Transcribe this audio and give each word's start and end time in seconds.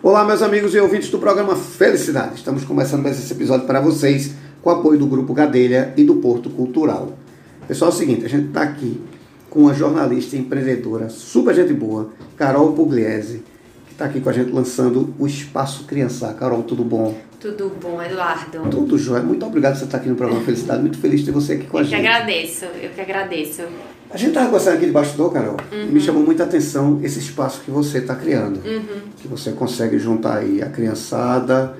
Olá, 0.00 0.24
meus 0.24 0.42
amigos 0.42 0.76
e 0.76 0.78
ouvintes 0.78 1.10
do 1.10 1.18
programa 1.18 1.56
Felicidade. 1.56 2.36
Estamos 2.36 2.62
começando 2.62 3.02
mais 3.02 3.18
esse 3.18 3.32
episódio 3.32 3.66
para 3.66 3.80
vocês 3.80 4.32
com 4.62 4.70
o 4.70 4.72
apoio 4.72 4.96
do 4.96 5.08
Grupo 5.08 5.34
Gadelha 5.34 5.92
e 5.96 6.04
do 6.04 6.14
Porto 6.16 6.48
Cultural. 6.50 7.18
Pessoal, 7.66 7.90
é 7.90 7.94
o 7.94 7.96
seguinte, 7.96 8.24
a 8.24 8.28
gente 8.28 8.46
está 8.46 8.62
aqui 8.62 9.02
com 9.50 9.62
uma 9.62 9.74
jornalista 9.74 10.36
e 10.36 10.38
empreendedora 10.38 11.08
super 11.08 11.52
gente 11.52 11.72
boa, 11.72 12.10
Carol 12.36 12.74
Pugliese, 12.74 13.42
que 13.86 13.92
está 13.92 14.04
aqui 14.04 14.20
com 14.20 14.30
a 14.30 14.32
gente 14.32 14.52
lançando 14.52 15.12
o 15.18 15.26
Espaço 15.26 15.82
Criançar. 15.82 16.32
Carol, 16.34 16.62
tudo 16.62 16.84
bom? 16.84 17.18
Tudo 17.40 17.72
bom, 17.82 18.00
Eduardo? 18.00 18.70
Tudo 18.70 18.96
jóia. 18.96 19.24
Muito 19.24 19.44
obrigado 19.44 19.72
por 19.72 19.78
você 19.80 19.84
estar 19.86 19.98
aqui 19.98 20.08
no 20.08 20.14
programa 20.14 20.44
Felicidade. 20.44 20.80
Muito 20.80 20.98
feliz 20.98 21.20
de 21.20 21.26
ter 21.26 21.32
você 21.32 21.54
aqui 21.54 21.66
com 21.66 21.76
a 21.76 21.80
eu 21.80 21.84
gente. 21.84 21.96
Eu 21.96 22.00
que 22.00 22.06
agradeço, 22.06 22.64
eu 22.66 22.90
que 22.90 23.00
agradeço. 23.00 23.62
A 24.10 24.16
gente 24.16 24.28
estava 24.28 24.46
conversando 24.46 24.76
aqui 24.76 24.86
de 24.86 24.92
bastidor, 24.92 25.32
Carol, 25.32 25.56
uhum. 25.70 25.82
e 25.82 25.92
me 25.92 26.00
chamou 26.00 26.22
muita 26.22 26.44
atenção 26.44 26.98
esse 27.02 27.18
espaço 27.18 27.60
que 27.62 27.70
você 27.70 27.98
está 27.98 28.14
criando. 28.14 28.56
Uhum. 28.64 29.00
Que 29.20 29.28
você 29.28 29.52
consegue 29.52 29.98
juntar 29.98 30.38
aí 30.38 30.62
a 30.62 30.70
criançada, 30.70 31.76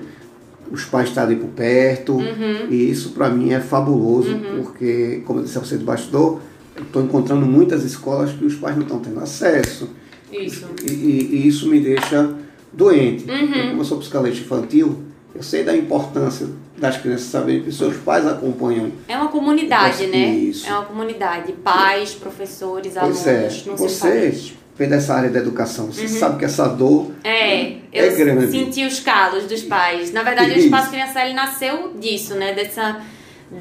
os 0.71 0.85
pais 0.85 1.09
estarem 1.09 1.37
por 1.37 1.49
perto, 1.49 2.13
uhum. 2.13 2.67
e 2.69 2.89
isso 2.91 3.11
para 3.11 3.29
mim 3.29 3.51
é 3.51 3.59
fabuloso, 3.59 4.29
Uhum. 4.29 4.63
porque, 4.63 5.23
como 5.25 5.39
eu 5.39 5.43
disse 5.43 5.57
a 5.57 5.61
você 5.61 5.77
de 5.77 5.83
bastidor, 5.83 6.39
estou 6.79 7.03
encontrando 7.03 7.45
muitas 7.45 7.83
escolas 7.83 8.31
que 8.31 8.45
os 8.45 8.55
pais 8.55 8.75
não 8.75 8.83
estão 8.83 8.99
tendo 8.99 9.19
acesso. 9.19 9.89
Isso. 10.31 10.67
E, 10.87 10.91
e, 10.91 11.29
e 11.33 11.47
isso 11.47 11.67
me 11.67 11.79
deixa 11.79 12.29
doente. 12.71 13.25
Uhum. 13.29 13.55
Eu, 13.55 13.67
como 13.69 13.81
eu 13.81 13.85
sou 13.85 13.97
psicanalista 13.97 14.43
infantil, 14.45 14.99
eu 15.35 15.43
sei 15.43 15.63
da 15.63 15.75
importância 15.75 16.47
das 16.77 16.97
crianças 16.97 17.27
saberem 17.27 17.63
que 17.63 17.71
seus 17.71 17.95
pais 17.97 18.25
acompanham. 18.25 18.91
É 19.07 19.15
uma 19.17 19.27
comunidade, 19.27 20.03
Isso. 20.05 20.63
né? 20.65 20.69
É 20.69 20.73
uma 20.73 20.85
comunidade. 20.85 21.51
Pais, 21.53 22.13
professores, 22.13 22.93
Pois 22.93 23.27
alunos, 23.27 23.27
é, 23.27 23.49
você 23.75 24.43
vem 24.77 24.87
dessa 24.87 25.13
área 25.13 25.29
da 25.29 25.39
educação, 25.39 25.87
você 25.87 26.03
Uhum. 26.03 26.07
sabe 26.07 26.39
que 26.39 26.45
essa 26.45 26.65
dor 26.69 27.11
É, 27.23 27.63
É 27.63 27.79
eu 27.93 28.15
grande. 28.15 28.49
senti 28.49 28.85
os 28.85 29.01
calos 29.01 29.43
dos 29.45 29.61
pais. 29.63 30.11
Na 30.13 30.23
verdade, 30.23 30.51
o 30.51 30.53
Isso. 30.55 30.65
Espaço 30.67 30.89
Criança 30.89 31.21
ele 31.25 31.33
nasceu 31.33 31.93
disso, 31.99 32.35
né? 32.35 32.53
Dessa, 32.53 33.01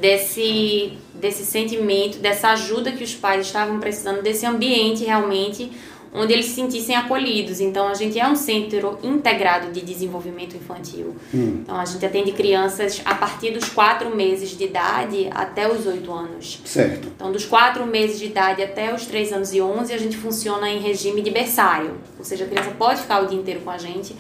desse, 0.01 0.93
desse 1.15 1.45
sentimento, 1.45 2.19
dessa 2.19 2.51
ajuda 2.51 2.93
que 2.93 3.03
os 3.03 3.15
pais 3.15 3.47
estavam 3.47 3.81
precisando, 3.81 4.23
desse 4.23 4.47
ambiente 4.47 5.05
realmente 5.05 5.73
onde 6.13 6.33
eles 6.33 6.47
se 6.47 6.53
sentissem 6.53 6.97
acolhidos. 6.97 7.61
Então, 7.61 7.89
a 7.89 7.95
gente 7.95 8.19
é 8.19 8.27
um 8.27 8.37
centro 8.37 8.99
integrado 9.03 9.71
de 9.73 9.81
desenvolvimento 9.81 10.57
infantil. 10.57 11.17
Hum. 11.35 11.61
Então, 11.63 11.77
a 11.77 11.85
gente 11.85 12.05
atende 12.05 12.33
crianças 12.33 13.01
a 13.05 13.15
partir 13.15 13.51
dos 13.51 13.69
quatro 13.69 14.15
meses 14.15 14.57
de 14.57 14.65
idade 14.65 15.29
até 15.33 15.71
os 15.71 15.87
oito 15.87 16.13
anos. 16.13 16.61
certo. 16.65 17.09
Então, 17.15 17.33
dos 17.33 17.45
4 17.45 17.85
meses 17.87 18.19
de 18.19 18.27
idade 18.27 18.63
até 18.63 18.95
os 18.95 19.07
3 19.07 19.33
anos 19.33 19.53
e 19.53 19.61
11, 19.61 19.93
a 19.93 19.99
gente 19.99 20.17
funciona 20.17 20.69
em 20.69 20.79
regime 20.79 21.21
de 21.21 21.31
berçário. 21.31 21.97
Ou 22.19 22.25
seja, 22.25 22.45
a 22.45 22.49
criança 22.49 22.71
pode 22.71 23.01
ficar 23.01 23.23
o 23.23 23.27
dia 23.27 23.39
inteiro 23.39 23.61
com 23.61 23.71
a 23.71 23.79
gente. 23.79 24.15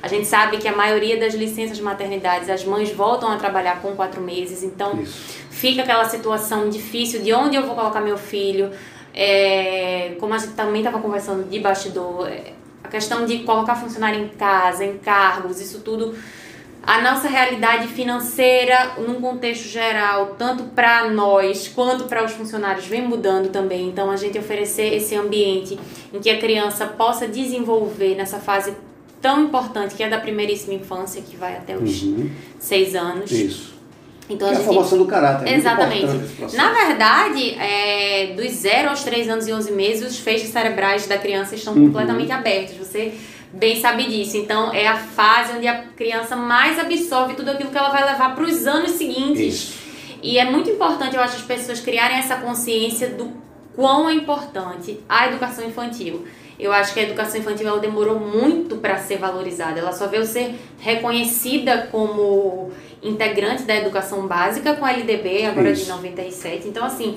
A 0.00 0.08
gente 0.08 0.26
sabe 0.26 0.58
que 0.58 0.68
a 0.68 0.76
maioria 0.76 1.18
das 1.18 1.34
licenças 1.34 1.76
de 1.76 1.82
maternidade, 1.82 2.50
as 2.50 2.64
mães 2.64 2.90
voltam 2.90 3.30
a 3.30 3.36
trabalhar 3.36 3.80
com 3.80 3.96
4 3.96 4.20
meses. 4.20 4.62
Então, 4.62 5.00
Isso. 5.00 5.18
fica 5.50 5.82
aquela 5.82 6.04
situação 6.04 6.68
difícil 6.68 7.22
de 7.22 7.32
onde 7.32 7.56
eu 7.56 7.66
vou 7.66 7.74
colocar 7.74 8.00
meu 8.00 8.18
filho. 8.18 8.70
É, 9.14 10.16
como 10.18 10.34
a 10.34 10.38
gente 10.38 10.54
também 10.54 10.80
estava 10.80 10.98
conversando 11.00 11.48
de 11.48 11.58
bastidor, 11.60 12.28
é, 12.28 12.52
a 12.82 12.88
questão 12.88 13.24
de 13.24 13.38
colocar 13.40 13.76
funcionário 13.76 14.20
em 14.20 14.28
casa, 14.28 14.84
encargos, 14.84 15.60
isso 15.60 15.80
tudo 15.80 16.14
a 16.86 17.00
nossa 17.00 17.28
realidade 17.28 17.88
financeira, 17.88 18.96
num 18.98 19.18
contexto 19.20 19.66
geral, 19.66 20.34
tanto 20.38 20.64
para 20.64 21.08
nós 21.10 21.66
quanto 21.66 22.04
para 22.04 22.22
os 22.22 22.32
funcionários, 22.32 22.86
vem 22.86 23.00
mudando 23.00 23.50
também. 23.50 23.88
Então, 23.88 24.10
a 24.10 24.16
gente 24.16 24.38
oferecer 24.38 24.92
esse 24.94 25.14
ambiente 25.14 25.78
em 26.12 26.20
que 26.20 26.28
a 26.28 26.38
criança 26.38 26.86
possa 26.86 27.26
desenvolver 27.26 28.14
nessa 28.14 28.38
fase 28.38 28.74
tão 29.20 29.44
importante 29.44 29.94
que 29.94 30.02
é 30.02 30.10
da 30.10 30.18
primeiríssima 30.18 30.74
infância, 30.74 31.22
que 31.22 31.34
vai 31.36 31.56
até 31.56 31.74
os 31.74 32.02
Uhum. 32.02 32.30
seis 32.58 32.94
anos. 32.94 33.30
Isso. 33.30 33.73
Então, 34.28 34.48
que 34.48 34.54
é 34.54 34.56
a 34.56 34.60
a 34.60 34.64
formação 34.64 34.98
do 34.98 35.04
caráter. 35.06 35.46
é 35.48 35.54
Exatamente. 35.54 36.06
Na 36.56 36.72
verdade, 36.72 37.50
é, 37.58 38.34
dos 38.36 38.50
0 38.52 38.88
aos 38.88 39.02
3 39.04 39.28
anos 39.28 39.46
e 39.46 39.52
11 39.52 39.72
meses, 39.72 40.12
os 40.12 40.18
feixes 40.18 40.48
cerebrais 40.50 41.06
da 41.06 41.18
criança 41.18 41.54
estão 41.54 41.74
Uhum. 41.74 41.86
completamente 41.86 42.32
abertos. 42.32 42.76
Você 42.76 43.12
bem 43.52 43.80
sabe 43.80 44.04
disso. 44.04 44.36
Então, 44.36 44.72
é 44.72 44.86
a 44.88 44.96
fase 44.96 45.52
onde 45.56 45.68
a 45.68 45.82
criança 45.96 46.34
mais 46.36 46.78
absorve 46.78 47.34
tudo 47.34 47.50
aquilo 47.50 47.70
que 47.70 47.76
ela 47.78 47.90
vai 47.90 48.04
levar 48.04 48.34
para 48.34 48.44
os 48.44 48.66
anos 48.66 48.92
seguintes. 48.92 49.40
Isso. 49.54 49.78
E 50.22 50.38
é 50.38 50.44
muito 50.46 50.70
importante, 50.70 51.14
eu 51.16 51.22
acho, 51.22 51.36
as 51.36 51.42
pessoas 51.42 51.80
criarem 51.80 52.16
essa 52.16 52.36
consciência 52.36 53.08
do 53.10 53.30
quão 53.76 54.08
é 54.08 54.14
importante 54.14 54.98
a 55.08 55.26
educação 55.28 55.66
infantil. 55.66 56.24
Eu 56.58 56.72
acho 56.72 56.94
que 56.94 57.00
a 57.00 57.02
educação 57.02 57.40
infantil 57.40 57.66
ela 57.68 57.80
demorou 57.80 58.18
muito 58.18 58.76
para 58.76 58.96
ser 58.98 59.18
valorizada. 59.18 59.78
Ela 59.80 59.92
só 59.92 60.06
veio 60.06 60.24
ser 60.24 60.54
reconhecida 60.78 61.88
como 61.90 62.70
integrante 63.02 63.64
da 63.64 63.76
educação 63.76 64.26
básica 64.26 64.74
com 64.74 64.84
a 64.84 64.92
LDB, 64.92 65.44
agora 65.46 65.70
Isso. 65.70 65.84
de 65.84 65.90
97. 65.90 66.68
Então, 66.68 66.84
assim, 66.84 67.14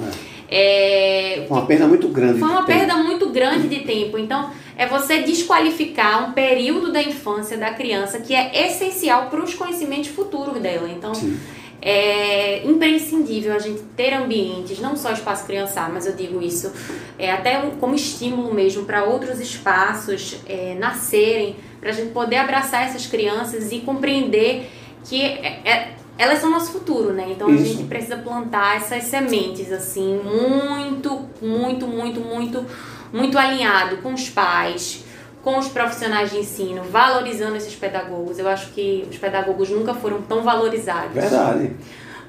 é, 0.49 1.45
Foi 1.47 1.57
uma 1.57 1.65
perda 1.65 1.87
muito 1.87 2.07
grande. 2.09 2.39
foi 2.39 2.47
uma 2.49 2.61
de 2.61 2.67
tempo. 2.67 2.79
perda 2.79 2.95
muito 2.97 3.29
grande 3.29 3.67
de 3.67 3.79
tempo. 3.81 4.17
Então, 4.17 4.49
é 4.75 4.85
você 4.85 5.19
desqualificar 5.21 6.29
um 6.29 6.33
período 6.33 6.91
da 6.91 7.01
infância 7.01 7.57
da 7.57 7.71
criança 7.71 8.19
que 8.19 8.33
é 8.35 8.67
essencial 8.67 9.27
para 9.29 9.41
os 9.43 9.53
conhecimentos 9.53 10.09
futuros 10.09 10.59
dela. 10.61 10.89
Então, 10.89 11.13
Sim. 11.13 11.37
É 11.81 12.65
imprescindível 12.65 13.53
a 13.55 13.59
gente 13.59 13.81
ter 13.95 14.13
ambientes, 14.13 14.79
não 14.79 14.95
só 14.95 15.11
espaço 15.11 15.45
criançar, 15.45 15.91
mas 15.91 16.05
eu 16.07 16.13
digo 16.13 16.41
isso 16.41 16.71
é 17.19 17.31
até 17.31 17.59
como 17.79 17.95
estímulo 17.95 18.53
mesmo 18.53 18.83
para 18.85 19.03
outros 19.03 19.39
espaços 19.39 20.37
é, 20.47 20.75
nascerem, 20.79 21.55
para 21.79 21.89
a 21.89 21.93
gente 21.93 22.11
poder 22.11 22.37
abraçar 22.37 22.83
essas 22.87 23.05
crianças 23.05 23.71
e 23.71 23.79
compreender 23.79 24.69
que 25.05 25.21
é- 25.21 25.61
é- 25.63 25.93
elas 26.17 26.39
são 26.39 26.49
nosso 26.49 26.71
futuro, 26.71 27.13
né? 27.13 27.27
Então 27.29 27.47
a 27.47 27.51
Isso. 27.51 27.65
gente 27.65 27.83
precisa 27.83 28.17
plantar 28.17 28.77
essas 28.77 29.03
sementes 29.03 29.71
assim, 29.71 30.19
muito, 30.23 31.21
muito, 31.39 31.87
muito, 31.87 32.19
muito, 32.19 32.65
muito 33.13 33.37
alinhado 33.37 33.97
com 33.97 34.13
os 34.13 34.27
pais, 34.27 35.03
com 35.47 35.57
os 35.57 35.69
profissionais 35.69 36.29
de 36.29 36.39
ensino, 36.39 36.83
valorizando 36.83 37.55
esses 37.55 37.73
pedagogos. 37.73 38.37
Eu 38.37 38.49
acho 38.49 38.73
que 38.73 39.07
os 39.09 39.17
pedagogos 39.17 39.69
nunca 39.69 39.93
foram 39.93 40.21
tão 40.21 40.43
valorizados 40.43 41.13
Verdade. 41.13 41.71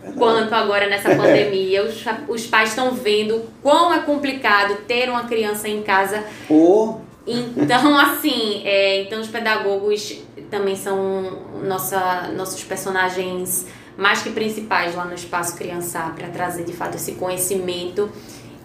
Verdade. 0.01 0.17
quanto 0.17 0.55
agora 0.55 0.89
nessa 0.89 1.17
pandemia. 1.17 1.84
Os, 1.84 2.05
os 2.28 2.47
pais 2.47 2.69
estão 2.69 2.93
vendo 2.93 3.43
quão 3.61 3.93
é 3.93 3.99
complicado 4.03 4.77
ter 4.87 5.11
uma 5.11 5.25
criança 5.25 5.69
em 5.69 5.83
casa. 5.83 6.23
Ou 6.49 7.01
Então, 7.27 7.99
assim, 7.99 8.62
é, 8.65 9.03
então 9.03 9.21
os 9.21 9.27
pedagogos 9.27 10.23
também 10.49 10.77
são 10.77 11.41
nossa, 11.65 12.31
nossos 12.37 12.62
personagens 12.62 13.67
mais 13.97 14.23
que 14.23 14.31
principais 14.31 14.95
lá 14.95 15.05
no 15.05 15.15
Espaço 15.15 15.57
Criançar 15.57 16.15
para 16.15 16.28
trazer 16.28 16.62
de 16.62 16.73
fato 16.73 16.95
esse 16.95 17.15
conhecimento 17.15 18.09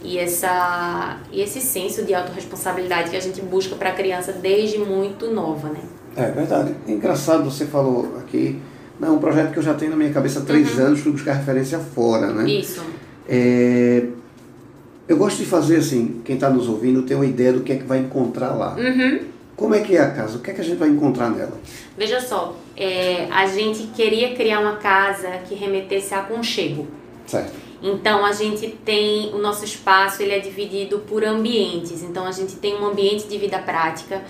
e, 0.03 0.17
essa, 0.17 1.17
e 1.31 1.41
esse 1.41 1.61
senso 1.61 2.03
de 2.03 2.13
autorresponsabilidade 2.13 3.09
que 3.09 3.15
a 3.15 3.21
gente 3.21 3.41
busca 3.41 3.75
para 3.75 3.89
a 3.89 3.93
criança 3.93 4.33
desde 4.33 4.77
muito 4.77 5.31
nova, 5.31 5.69
né? 5.69 5.79
É 6.15 6.29
verdade. 6.29 6.75
É 6.87 6.91
engraçado, 6.91 7.43
você 7.45 7.65
falou 7.65 8.17
aqui. 8.19 8.59
Não, 8.99 9.07
é 9.07 9.11
um 9.11 9.19
projeto 9.19 9.51
que 9.51 9.59
eu 9.59 9.63
já 9.63 9.73
tenho 9.73 9.91
na 9.91 9.97
minha 9.97 10.11
cabeça 10.11 10.39
há 10.39 10.43
três 10.43 10.77
Uhum. 10.77 10.85
anos, 10.85 10.99
fui 10.99 11.11
buscar 11.11 11.33
referência 11.33 11.79
fora, 11.79 12.27
né? 12.31 12.47
Isso. 12.49 12.81
É, 13.27 14.03
eu 15.07 15.17
gosto 15.17 15.37
de 15.39 15.45
fazer 15.45 15.77
assim, 15.77 16.21
quem 16.23 16.35
está 16.35 16.49
nos 16.49 16.67
ouvindo 16.69 17.01
tem 17.03 17.15
uma 17.17 17.25
ideia 17.25 17.53
do 17.53 17.61
que 17.61 17.71
é 17.71 17.75
que 17.77 17.83
vai 17.83 17.99
encontrar 17.99 18.51
lá. 18.53 18.75
Uhum. 18.75 19.19
Como 19.55 19.73
é 19.75 19.81
que 19.81 19.95
é 19.95 20.01
a 20.01 20.09
casa? 20.11 20.37
O 20.37 20.41
que 20.41 20.51
é 20.51 20.53
que 20.53 20.61
a 20.61 20.63
gente 20.63 20.77
vai 20.77 20.89
encontrar 20.89 21.29
nela? 21.29 21.57
Veja 21.97 22.19
só, 22.19 22.55
é, 22.75 23.27
a 23.31 23.45
gente 23.47 23.87
queria 23.95 24.33
criar 24.35 24.59
uma 24.59 24.77
casa 24.77 25.29
que 25.47 25.55
remetesse 25.55 26.13
a 26.13 26.19
aconchego. 26.19 26.87
Certo. 27.27 27.53
Então 27.83 28.25
a 28.25 28.31
gente 28.31 28.65
tem 28.85 29.29
o 29.33 29.37
nosso 29.39 29.65
espaço, 29.65 30.23
ele 30.23 30.31
é 30.31 30.39
dividido 30.39 30.99
por 30.99 31.23
ambientes. 31.25 32.01
Então 32.01 32.25
a 32.25 32.31
gente 32.31 32.55
tem 32.55 32.75
um 32.75 32.85
ambiente 32.85 33.27
de 33.27 33.37
vida 33.37 33.59
prática, 33.59 34.21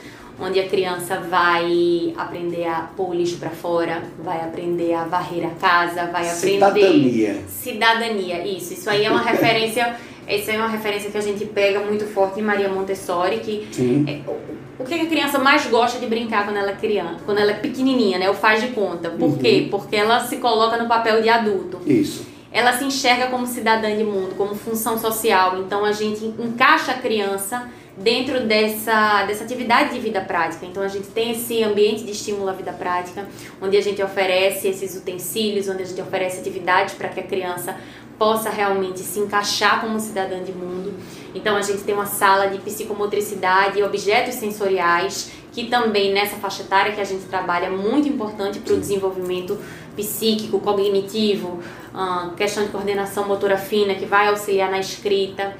onde 0.42 0.60
a 0.60 0.68
criança 0.68 1.20
vai 1.20 2.12
aprender 2.18 2.66
a 2.66 2.90
pôr 2.98 3.10
o 3.10 3.14
lixo 3.14 3.38
para 3.38 3.52
fora, 3.52 4.02
vai 4.24 4.40
aprender 4.40 4.96
a 4.96 5.04
varrer 5.04 5.46
a 5.46 5.52
casa, 5.52 6.08
vai 6.08 6.28
aprender 6.28 6.34
Cidadania. 6.56 7.42
cidadania. 7.48 8.48
Isso, 8.48 8.74
isso 8.74 8.90
aí 8.90 9.06
é 9.06 9.12
uma 9.12 9.22
referência, 9.24 9.96
isso 10.28 10.50
aí 10.50 10.56
é 10.56 10.60
uma 10.60 10.68
referência 10.70 11.12
que 11.12 11.18
a 11.20 11.22
gente 11.22 11.46
pega 11.46 11.80
muito 11.82 12.06
forte 12.08 12.40
em 12.40 12.44
Maria 12.44 12.70
Montessori, 12.70 13.38
que 13.38 13.68
é, 14.08 14.22
o- 14.28 14.82
o 14.82 14.84
que 14.84 14.96
a 14.96 15.06
criança 15.06 15.38
mais 15.38 15.68
gosta 15.68 16.00
de 16.00 16.08
brincar 16.08 16.46
quando 16.46 16.58
ela 16.58 16.72
é 16.72 16.76
criança, 16.76 17.20
quando 17.24 17.38
ela 17.38 17.52
é 17.52 17.56
pequenininha, 17.56 18.18
né? 18.18 18.28
O 18.32 18.34
faz 18.34 18.60
de 18.62 18.70
conta. 18.70 19.12
Por 19.12 19.30
Uhum. 19.30 19.38
quê? 19.38 19.68
Porque 19.70 19.96
ela 19.96 20.20
se 20.22 20.38
coloca 20.38 20.76
no 20.78 20.88
papel 20.88 21.22
de 21.22 21.30
adulto. 21.30 21.80
Isso. 21.86 22.33
Ela 22.54 22.78
se 22.78 22.86
enxerga 22.86 23.28
como 23.28 23.48
cidadã 23.48 23.94
de 23.96 24.04
mundo, 24.04 24.36
como 24.38 24.54
função 24.54 24.98
social. 24.98 25.58
Então 25.60 25.84
a 25.84 25.92
gente 25.92 26.24
encaixa 26.24 26.92
a 26.92 26.96
criança 27.00 27.68
dentro 27.98 28.42
dessa, 28.42 29.24
dessa 29.26 29.44
atividade 29.44 29.94
de 29.94 30.00
vida 30.00 30.22
prática. 30.22 30.66
Então 30.66 30.84
a 30.84 30.88
gente 30.88 31.08
tem 31.08 31.32
esse 31.32 31.64
ambiente 31.64 32.04
de 32.04 32.12
estímulo 32.12 32.48
à 32.50 32.54
vida 32.54 32.72
prática, 32.72 33.28
onde 33.60 33.76
a 33.76 33.82
gente 33.82 34.02
oferece 34.02 34.68
esses 34.68 34.96
utensílios, 34.96 35.68
onde 35.68 35.82
a 35.84 35.86
gente 35.86 36.02
oferece 36.02 36.40
atividades 36.40 36.94
para 36.94 37.10
que 37.10 37.20
a 37.20 37.24
criança 37.24 37.76
possa 38.18 38.50
realmente 38.50 39.00
se 39.00 39.20
encaixar 39.20 39.82
como 39.82 40.00
cidadã 40.00 40.44
de 40.44 40.52
mundo. 40.52 40.94
Então 41.34 41.56
a 41.56 41.62
gente 41.62 41.82
tem 41.82 41.96
uma 41.96 42.06
sala 42.06 42.48
de 42.48 42.60
psicomotricidade 42.60 43.80
e 43.80 43.84
objetos 43.84 44.36
sensoriais 44.36 45.32
que 45.52 45.66
também 45.66 46.14
nessa 46.14 46.36
faixa 46.38 46.64
etária 46.64 46.94
que 46.94 47.02
a 47.02 47.04
gente 47.04 47.26
trabalha 47.26 47.68
é 47.68 47.70
muito 47.70 48.08
importante 48.08 48.60
para 48.60 48.74
o 48.74 48.80
desenvolvimento 48.80 49.58
psíquico, 49.96 50.60
cognitivo, 50.60 51.60
uh, 51.94 52.32
questão 52.36 52.64
de 52.64 52.70
coordenação 52.70 53.28
motora 53.28 53.58
fina 53.58 53.96
que 53.96 54.06
vai 54.06 54.28
auxiliar 54.28 54.70
na 54.70 54.80
escrita. 54.80 55.56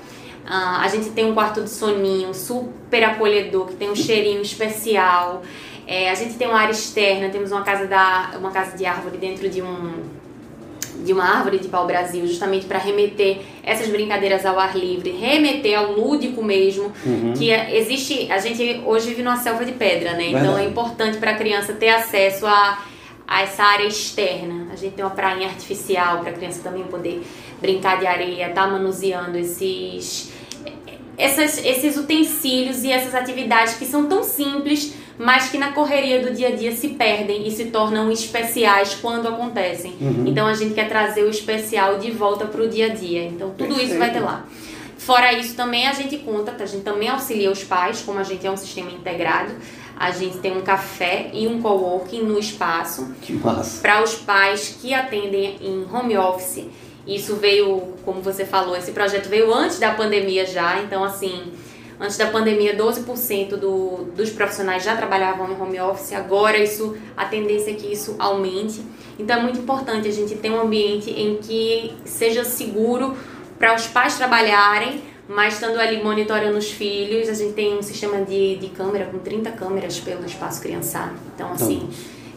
Uh, 0.46 0.82
a 0.82 0.88
gente 0.88 1.10
tem 1.12 1.26
um 1.26 1.34
quarto 1.34 1.62
de 1.62 1.70
soninho 1.70 2.34
super 2.34 3.04
acolhedor, 3.04 3.68
que 3.68 3.76
tem 3.76 3.90
um 3.90 3.96
cheirinho 3.96 4.42
especial. 4.42 5.42
É, 5.86 6.10
a 6.10 6.16
gente 6.16 6.36
tem 6.36 6.48
uma 6.48 6.60
área 6.60 6.72
externa, 6.72 7.30
temos 7.30 7.52
uma 7.52 7.62
casa, 7.62 7.86
da, 7.88 8.32
uma 8.38 8.52
casa 8.52 8.78
de 8.78 8.86
árvore 8.86 9.18
dentro 9.18 9.50
de 9.50 9.62
um 9.62 10.24
de 11.04 11.12
uma 11.12 11.24
árvore 11.24 11.60
de 11.60 11.68
pau-brasil, 11.68 12.26
justamente 12.28 12.66
para 12.66 12.78
remeter 12.78 13.42
essas 13.64 13.88
brincadeiras 13.90 14.46
ao 14.46 14.60
ar 14.60 14.78
livre, 14.78 15.12
remeter 15.12 15.78
ao 15.78 15.92
lúdico 15.92 16.44
mesmo, 16.44 16.92
uhum. 17.06 17.34
que 17.36 17.52
é, 17.52 17.78
existe, 17.78 18.32
a 18.32 18.38
gente 18.38 18.82
hoje 18.86 19.10
vive 19.10 19.24
numa 19.24 19.38
selva 19.38 19.66
de 19.66 19.74
pedra, 19.74 20.14
né? 20.14 20.26
Verdade. 20.26 20.46
Então 20.46 20.58
é 20.58 20.66
importante 20.66 21.18
para 21.18 21.32
a 21.32 21.36
criança 21.36 21.74
ter 21.74 21.90
acesso 21.90 22.46
a, 22.46 22.80
a 23.28 23.42
essa 23.42 23.64
área 23.64 23.88
externa. 23.88 24.68
A 24.72 24.76
gente 24.76 24.94
tem 24.94 25.04
uma 25.04 25.12
prainha 25.12 25.48
artificial 25.48 26.20
para 26.20 26.32
a 26.32 26.34
criança 26.34 26.62
também 26.62 26.84
poder 26.84 27.24
brincar 27.62 28.00
de 28.00 28.06
areia, 28.06 28.50
tá 28.50 28.68
manuseando 28.68 29.38
esses 29.38 30.32
essas, 31.18 31.64
esses 31.64 31.96
utensílios 31.96 32.84
e 32.84 32.92
essas 32.92 33.14
atividades 33.14 33.76
que 33.76 33.86
são 33.86 34.08
tão 34.08 34.24
simples, 34.24 34.96
mas 35.18 35.50
que 35.50 35.58
na 35.58 35.72
correria 35.72 36.22
do 36.22 36.34
dia 36.34 36.48
a 36.48 36.56
dia 36.56 36.72
se 36.72 36.90
perdem 36.90 37.48
e 37.48 37.52
se 37.52 37.66
tornam 37.66 38.12
especiais 38.12 38.96
quando 38.96 39.28
acontecem. 39.28 39.96
Uhum. 40.02 40.26
Então 40.28 40.48
a 40.48 40.54
gente 40.54 40.74
quer 40.74 40.90
trazer 40.90 41.24
o 41.24 41.30
especial 41.30 42.00
de 42.00 42.12
volta 42.12 42.46
para 42.46 42.64
o 42.64 42.68
dia 42.68 42.88
a 42.88 42.90
dia. 42.90 43.24
Então 43.26 43.50
tudo 43.52 43.70
Perfeito. 43.70 43.90
isso 43.90 44.00
vai 44.00 44.12
ter 44.12 44.22
lá. 44.22 44.46
Fora 44.98 45.34
isso, 45.34 45.56
também 45.56 45.86
a 45.86 45.94
gente 45.94 46.18
conta, 46.20 46.56
a 46.58 46.66
gente 46.66 46.84
também 46.84 47.10
auxilia 47.10 47.52
os 47.52 47.64
pais, 47.64 48.02
como 48.02 48.20
a 48.20 48.24
gente 48.24 48.48
é 48.48 48.50
um 48.50 48.58
sistema 48.58 48.90
integrado. 48.90 49.52
A 49.98 50.12
gente 50.12 50.40
tem 50.40 50.58
um 50.58 50.62
café 50.62 51.30
e 51.34 51.48
um 51.48 51.62
coworking 51.62 52.24
no 52.24 52.40
espaço. 52.40 53.14
Que 53.22 53.34
massa! 53.34 53.82
Para 53.82 54.04
os 54.04 54.16
pais 54.16 54.78
que 54.82 54.94
atendem 54.94 55.58
em 55.62 55.86
home 55.92 56.18
office 56.18 56.66
isso 57.06 57.36
veio, 57.36 57.94
como 58.06 58.22
você 58.22 58.46
falou, 58.46 58.76
esse 58.76 58.92
projeto 58.92 59.28
veio 59.28 59.54
antes 59.54 59.78
da 59.78 59.94
pandemia 59.94 60.46
já, 60.46 60.82
então 60.82 61.04
assim, 61.04 61.52
antes 62.00 62.18
da 62.18 62.28
pandemia 62.28 62.78
12% 62.78 63.58
do, 63.58 64.06
dos 64.16 64.30
profissionais 64.30 64.84
já 64.84 64.96
trabalhavam 64.96 65.52
em 65.52 65.62
home 65.62 65.80
office, 65.82 66.14
agora 66.14 66.58
isso, 66.58 66.96
a 67.16 67.26
tendência 67.26 67.72
é 67.72 67.74
que 67.74 67.92
isso 67.92 68.16
aumente. 68.20 68.82
Então 69.20 69.38
é 69.38 69.42
muito 69.42 69.60
importante 69.60 70.08
a 70.08 70.12
gente 70.12 70.36
ter 70.36 70.50
um 70.50 70.62
ambiente 70.62 71.12
em 71.12 71.38
que 71.38 71.94
seja 72.06 72.46
seguro 72.46 73.18
para 73.60 73.76
os 73.76 73.86
pais 73.88 74.16
trabalharem, 74.16 75.04
mas 75.28 75.56
estando 75.56 75.80
ali 75.80 76.04
monitorando 76.04 76.58
os 76.58 76.72
filhos, 76.72 77.30
a 77.30 77.34
gente 77.34 77.54
tem 77.54 77.78
um 77.78 77.82
sistema 77.82 78.24
de, 78.24 78.58
de 78.58 78.70
câmera 78.70 79.06
com 79.06 79.20
30 79.20 79.52
câmeras 79.52 80.00
pelo 80.00 80.26
espaço 80.26 80.62
criançado. 80.62 81.14
Então 81.34 81.52
assim, 81.52 81.90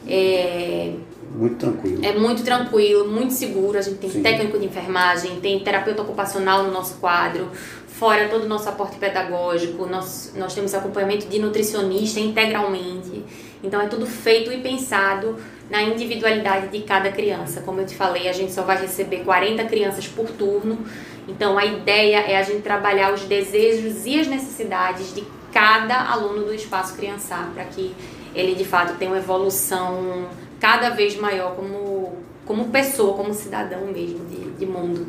é, 0.09 0.93
muito 1.35 1.57
tranquilo. 1.57 2.05
É 2.05 2.13
muito 2.15 2.43
tranquilo, 2.45 3.09
muito 3.09 3.33
seguro. 3.33 3.79
A 3.79 3.83
gente 3.83 3.99
tem 3.99 4.11
Sim. 4.11 4.23
técnico 4.23 4.59
de 4.59 4.67
enfermagem, 4.67 5.41
tem 5.41 5.59
terapeuta 5.61 6.03
ocupacional 6.03 6.63
no 6.63 6.71
nosso 6.71 6.95
quadro, 6.97 7.51
fora 7.87 8.29
todo 8.29 8.45
o 8.45 8.49
nosso 8.49 8.69
aporte 8.69 8.97
pedagógico, 8.97 9.87
nós, 9.87 10.33
nós 10.37 10.55
temos 10.55 10.75
acompanhamento 10.75 11.27
de 11.27 11.39
nutricionista 11.39 12.21
integralmente. 12.21 13.25
Então 13.63 13.81
é 13.81 13.87
tudo 13.87 14.07
feito 14.07 14.53
e 14.53 14.59
pensado 14.59 15.37
na 15.71 15.83
individualidade 15.83 16.69
de 16.69 16.81
cada 16.83 17.11
criança. 17.11 17.63
Como 17.63 17.81
eu 17.81 17.87
te 17.87 17.97
falei, 17.97 18.29
a 18.29 18.33
gente 18.33 18.53
só 18.53 18.63
vai 18.63 18.81
receber 18.81 19.25
40 19.25 19.65
crianças 19.65 20.07
por 20.07 20.31
turno. 20.31 20.79
Então 21.29 21.59
a 21.59 21.65
ideia 21.65 22.19
é 22.19 22.39
a 22.39 22.43
gente 22.43 22.63
trabalhar 22.63 23.13
os 23.13 23.23
desejos 23.23 24.07
e 24.07 24.21
as 24.21 24.27
necessidades 24.27 25.15
de 25.15 25.25
cada 25.53 26.11
aluno 26.11 26.45
do 26.45 26.55
espaço 26.55 26.95
criançar, 26.97 27.51
para 27.55 27.65
que 27.65 27.95
ele 28.35 28.55
de 28.55 28.65
fato 28.65 28.97
tenha 28.99 29.11
uma 29.11 29.19
evolução 29.19 30.27
cada 30.61 30.91
vez 30.91 31.17
maior 31.19 31.57
como, 31.57 32.17
como 32.45 32.67
pessoa, 32.67 33.17
como 33.17 33.33
cidadão 33.33 33.87
mesmo 33.87 34.25
de, 34.27 34.51
de 34.51 34.67
mundo. 34.67 35.07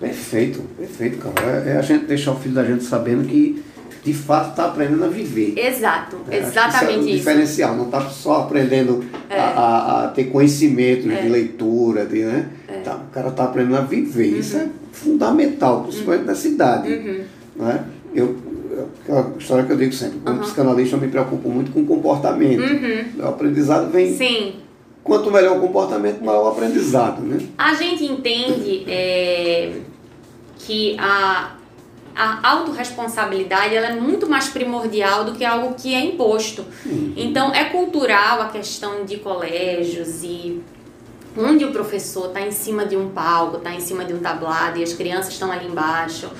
Perfeito, 0.00 0.62
perfeito, 0.76 1.18
cara. 1.18 1.64
É, 1.66 1.70
é, 1.70 1.76
a 1.76 1.82
gente 1.82 2.06
deixar 2.06 2.32
o 2.32 2.36
filho 2.36 2.54
da 2.54 2.64
gente 2.64 2.84
sabendo 2.84 3.28
que 3.28 3.62
de 4.04 4.14
fato 4.14 4.50
está 4.50 4.66
aprendendo 4.66 5.04
a 5.04 5.08
viver. 5.08 5.58
Exato, 5.58 6.18
é, 6.30 6.38
exatamente 6.38 7.00
isso. 7.00 7.08
É 7.08 7.12
um 7.12 7.16
diferencial, 7.16 7.76
não 7.76 7.86
está 7.86 8.00
só 8.08 8.42
aprendendo 8.42 9.04
é. 9.28 9.38
a, 9.38 9.44
a, 9.44 10.04
a, 10.04 10.08
ter 10.08 10.24
conhecimentos 10.24 11.10
é. 11.10 11.22
de 11.22 11.28
leitura, 11.28 12.06
de, 12.06 12.24
né? 12.24 12.48
Tá, 12.88 12.96
o 12.96 13.12
cara 13.12 13.28
está 13.28 13.44
aprendendo 13.44 13.76
a 13.76 13.82
viver. 13.82 14.32
Uhum. 14.32 14.40
Isso 14.40 14.56
é 14.56 14.68
fundamental, 14.92 15.82
principalmente 15.82 16.20
uhum. 16.22 16.26
na 16.26 16.34
cidade. 16.34 16.92
Uhum. 16.92 17.24
Né? 17.56 17.84
Eu, 18.14 18.36
a 19.08 19.38
história 19.38 19.64
que 19.64 19.72
eu 19.72 19.76
digo 19.76 19.92
sempre, 19.92 20.20
como 20.20 20.40
psicanalista 20.40 20.96
eu 20.96 21.00
me 21.00 21.08
preocupo 21.08 21.48
muito 21.48 21.72
com 21.72 21.80
o 21.80 21.86
comportamento. 21.86 22.60
Uhum. 22.62 23.24
O 23.24 23.28
aprendizado 23.28 23.90
vem 23.90 24.14
Sim 24.14 24.54
quanto 25.08 25.30
melhor 25.30 25.56
o 25.56 25.60
comportamento, 25.60 26.22
maior 26.22 26.44
o 26.44 26.48
aprendizado. 26.48 27.22
Né? 27.22 27.48
A 27.56 27.72
gente 27.72 28.04
entende 28.04 28.84
é, 28.86 29.72
que 30.58 30.96
a, 30.98 31.52
a 32.14 32.50
autorresponsabilidade 32.50 33.74
ela 33.74 33.86
é 33.86 33.94
muito 33.94 34.28
mais 34.28 34.48
primordial 34.48 35.24
do 35.24 35.32
que 35.32 35.44
algo 35.46 35.74
que 35.74 35.94
é 35.94 36.04
imposto. 36.04 36.62
Uhum. 36.84 37.14
Então, 37.16 37.54
é 37.54 37.64
cultural 37.64 38.42
a 38.42 38.48
questão 38.48 39.06
de 39.06 39.16
colégios 39.16 40.22
e 40.22 40.60
onde 41.36 41.64
o 41.64 41.72
professor 41.72 42.28
está 42.28 42.40
em 42.40 42.50
cima 42.50 42.84
de 42.84 42.96
um 42.96 43.10
palco, 43.10 43.58
está 43.58 43.72
em 43.72 43.80
cima 43.80 44.04
de 44.04 44.12
um 44.12 44.18
tablado 44.18 44.78
e 44.78 44.82
as 44.82 44.92
crianças 44.92 45.32
estão 45.32 45.50
ali 45.52 45.66
embaixo. 45.66 46.30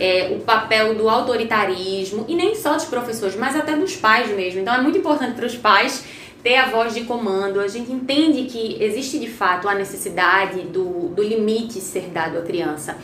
É. 0.00 0.32
é. 0.32 0.36
o 0.36 0.40
papel 0.40 0.94
do 0.94 1.08
autoritarismo, 1.08 2.24
e 2.28 2.34
nem 2.34 2.54
só 2.54 2.74
dos 2.74 2.84
professores, 2.84 3.36
mas 3.36 3.56
até 3.56 3.76
dos 3.76 3.96
pais 3.96 4.28
mesmo. 4.34 4.60
Então 4.60 4.74
é 4.74 4.80
muito 4.80 4.98
importante 4.98 5.34
para 5.34 5.46
os 5.46 5.56
pais 5.56 6.04
ter 6.42 6.56
a 6.56 6.66
voz 6.66 6.92
de 6.92 7.04
comando, 7.04 7.58
a 7.58 7.66
gente 7.66 7.90
entende 7.90 8.44
que 8.44 8.76
existe 8.78 9.18
de 9.18 9.30
fato 9.30 9.66
a 9.66 9.74
necessidade 9.74 10.60
do, 10.60 11.08
do 11.08 11.22
limite 11.22 11.80
ser 11.80 12.10
dado 12.10 12.36
à 12.36 12.42
criança, 12.42 12.98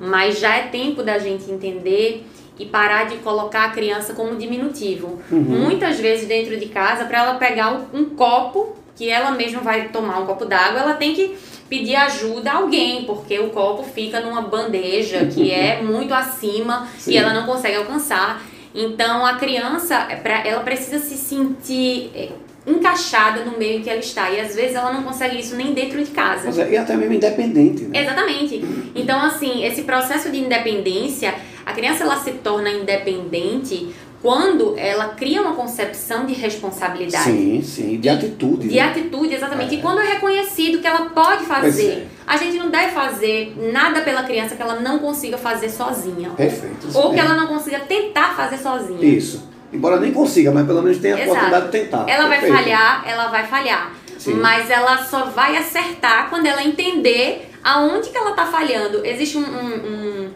mas 0.00 0.38
já 0.38 0.56
é 0.56 0.68
tempo 0.68 1.02
da 1.02 1.18
gente 1.18 1.50
entender 1.50 2.26
e 2.58 2.64
parar 2.64 3.04
de 3.04 3.16
colocar 3.18 3.66
a 3.66 3.70
criança 3.70 4.14
como 4.14 4.34
diminutivo. 4.36 5.20
Uhum. 5.30 5.42
Muitas 5.42 6.00
vezes 6.00 6.26
dentro 6.26 6.56
de 6.56 6.66
casa, 6.66 7.04
para 7.04 7.18
ela 7.18 7.34
pegar 7.34 7.86
um 7.92 8.06
copo 8.06 8.74
que 8.96 9.08
ela 9.10 9.30
mesma 9.30 9.60
vai 9.60 9.88
tomar 9.88 10.20
um 10.20 10.26
copo 10.26 10.46
d'água, 10.46 10.80
ela 10.80 10.94
tem 10.94 11.14
que 11.14 11.36
pedir 11.68 11.94
ajuda 11.96 12.50
a 12.50 12.56
alguém, 12.56 13.04
porque 13.04 13.38
o 13.38 13.50
copo 13.50 13.82
fica 13.82 14.20
numa 14.20 14.42
bandeja 14.42 15.26
que 15.26 15.50
é 15.52 15.82
muito 15.82 16.14
acima 16.14 16.88
Sim. 16.98 17.12
e 17.12 17.16
ela 17.16 17.32
não 17.34 17.46
consegue 17.46 17.76
alcançar. 17.76 18.42
Então 18.74 19.24
a 19.24 19.36
criança, 19.36 20.06
é 20.10 20.48
ela 20.48 20.62
precisa 20.62 20.98
se 20.98 21.16
sentir 21.16 22.10
é, 22.14 22.28
encaixada 22.66 23.44
no 23.44 23.56
meio 23.56 23.82
que 23.82 23.88
ela 23.88 24.00
está. 24.00 24.30
E 24.30 24.40
às 24.40 24.54
vezes 24.54 24.74
ela 24.74 24.92
não 24.92 25.02
consegue 25.02 25.38
isso 25.38 25.54
nem 25.56 25.72
dentro 25.72 26.02
de 26.02 26.10
casa. 26.10 26.60
É, 26.60 26.72
e 26.72 26.76
até 26.76 26.96
mesmo 26.96 27.14
independente, 27.14 27.84
né? 27.84 28.02
Exatamente. 28.02 28.62
Então, 28.94 29.20
assim, 29.22 29.64
esse 29.64 29.82
processo 29.82 30.30
de 30.30 30.38
independência, 30.38 31.34
a 31.64 31.72
criança 31.72 32.04
ela 32.04 32.16
se 32.16 32.32
torna 32.32 32.70
independente 32.70 33.94
quando 34.26 34.74
ela 34.76 35.10
cria 35.10 35.40
uma 35.40 35.52
concepção 35.52 36.26
de 36.26 36.34
responsabilidade. 36.34 37.30
Sim, 37.30 37.62
sim, 37.62 38.00
de 38.00 38.08
atitude. 38.08 38.66
De 38.66 38.74
né? 38.74 38.80
atitude, 38.80 39.32
exatamente. 39.32 39.76
É. 39.76 39.78
E 39.78 39.80
quando 39.80 40.00
é 40.00 40.14
reconhecido 40.14 40.80
que 40.80 40.86
ela 40.88 41.10
pode 41.10 41.44
fazer, 41.44 41.90
é. 41.90 42.06
a 42.26 42.36
gente 42.36 42.58
não 42.58 42.68
deve 42.68 42.90
fazer 42.90 43.54
nada 43.72 44.00
pela 44.00 44.24
criança 44.24 44.56
que 44.56 44.62
ela 44.62 44.80
não 44.80 44.98
consiga 44.98 45.38
fazer 45.38 45.68
sozinha. 45.68 46.30
Perfeito. 46.30 46.88
Ou 46.92 47.14
que 47.14 47.20
ela 47.20 47.34
não 47.34 47.46
consiga 47.46 47.78
tentar 47.78 48.34
fazer 48.34 48.58
sozinha. 48.58 48.98
Isso. 49.00 49.48
Embora 49.72 50.00
nem 50.00 50.12
consiga, 50.12 50.50
mas 50.50 50.66
pelo 50.66 50.82
menos 50.82 50.98
tenha 50.98 51.14
a 51.14 51.20
oportunidade 51.20 51.66
de 51.66 51.70
tentar. 51.70 52.08
Ela 52.08 52.28
Perfeito. 52.28 52.52
vai 52.52 52.64
falhar, 52.64 53.04
ela 53.06 53.28
vai 53.28 53.46
falhar. 53.46 53.92
Sim. 54.18 54.34
Mas 54.34 54.68
ela 54.68 55.04
só 55.04 55.26
vai 55.26 55.56
acertar 55.56 56.28
quando 56.30 56.46
ela 56.46 56.64
entender 56.64 57.48
aonde 57.62 58.08
que 58.08 58.18
ela 58.18 58.30
está 58.30 58.46
falhando. 58.46 59.06
Existe 59.06 59.38
um, 59.38 59.42
um, 59.42 59.74
um 59.74 60.30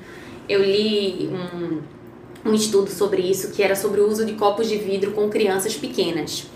eu 0.48 0.62
li 0.62 1.28
um, 1.32 1.80
um 2.44 2.54
estudo 2.54 2.90
sobre 2.90 3.22
isso 3.22 3.50
que 3.50 3.62
era 3.62 3.76
sobre 3.76 4.00
o 4.00 4.08
uso 4.08 4.24
de 4.24 4.32
copos 4.34 4.68
de 4.68 4.76
vidro 4.76 5.12
com 5.12 5.28
crianças 5.28 5.74
pequenas. 5.74 6.46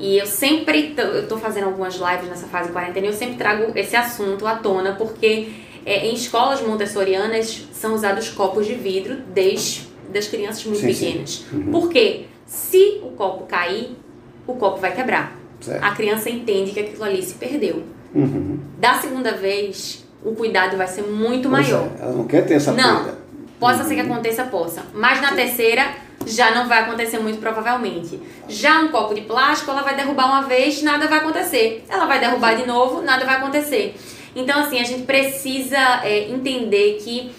E 0.00 0.16
eu 0.16 0.26
sempre, 0.26 0.94
eu 0.96 1.26
tô 1.26 1.36
fazendo 1.36 1.64
algumas 1.64 1.94
lives 1.94 2.28
nessa 2.28 2.46
fase 2.46 2.70
quarentena 2.70 3.06
e 3.06 3.10
eu 3.10 3.14
sempre 3.14 3.36
trago 3.36 3.72
esse 3.76 3.96
assunto 3.96 4.46
à 4.46 4.54
tona 4.54 4.92
porque 4.92 5.48
é, 5.84 6.06
em 6.06 6.14
escolas 6.14 6.60
montessorianas 6.60 7.66
são 7.72 7.94
usados 7.94 8.28
copos 8.28 8.66
de 8.66 8.74
vidro 8.74 9.16
desde 9.34 9.88
das 10.12 10.26
crianças 10.26 10.64
muito 10.64 10.80
sim, 10.80 10.86
pequenas. 10.86 11.44
Sim. 11.50 11.56
Uhum. 11.56 11.70
Porque 11.70 12.26
se 12.46 13.00
o 13.02 13.10
copo 13.10 13.44
cair, 13.46 13.96
o 14.46 14.54
copo 14.54 14.80
vai 14.80 14.94
quebrar. 14.94 15.36
Certo. 15.60 15.82
A 15.82 15.90
criança 15.90 16.30
entende 16.30 16.70
que 16.70 16.80
aquilo 16.80 17.04
ali 17.04 17.22
se 17.22 17.34
perdeu. 17.34 17.82
Uhum. 18.14 18.58
Da 18.78 18.94
segunda 18.94 19.32
vez, 19.32 20.04
o 20.24 20.32
cuidado 20.32 20.76
vai 20.76 20.86
ser 20.86 21.02
muito 21.02 21.48
pois 21.48 21.68
maior. 21.68 21.88
É, 21.98 22.02
ela 22.02 22.12
não 22.12 22.26
quer 22.26 22.46
ter 22.46 22.54
essa 22.54 22.72
não. 22.72 23.04
perda. 23.04 23.18
Possa 23.58 23.82
uhum. 23.82 23.88
ser 23.88 23.94
que 23.96 24.02
uhum. 24.02 24.12
aconteça, 24.12 24.44
possa. 24.44 24.82
Mas 24.94 25.20
na 25.20 25.32
terceira, 25.32 25.86
já 26.26 26.54
não 26.54 26.68
vai 26.68 26.80
acontecer 26.80 27.18
muito 27.18 27.40
provavelmente. 27.40 28.20
Já 28.48 28.80
um 28.80 28.88
copo 28.88 29.14
de 29.14 29.22
plástico, 29.22 29.70
ela 29.70 29.82
vai 29.82 29.96
derrubar 29.96 30.26
uma 30.26 30.42
vez, 30.42 30.82
nada 30.82 31.06
vai 31.06 31.18
acontecer. 31.18 31.84
Ela 31.88 32.06
vai 32.06 32.20
derrubar 32.20 32.54
de 32.54 32.66
novo, 32.66 33.02
nada 33.02 33.24
vai 33.24 33.36
acontecer. 33.36 33.96
Então, 34.34 34.60
assim, 34.60 34.78
a 34.78 34.84
gente 34.84 35.02
precisa 35.02 36.00
é, 36.04 36.30
entender 36.30 36.98
que 37.02 37.32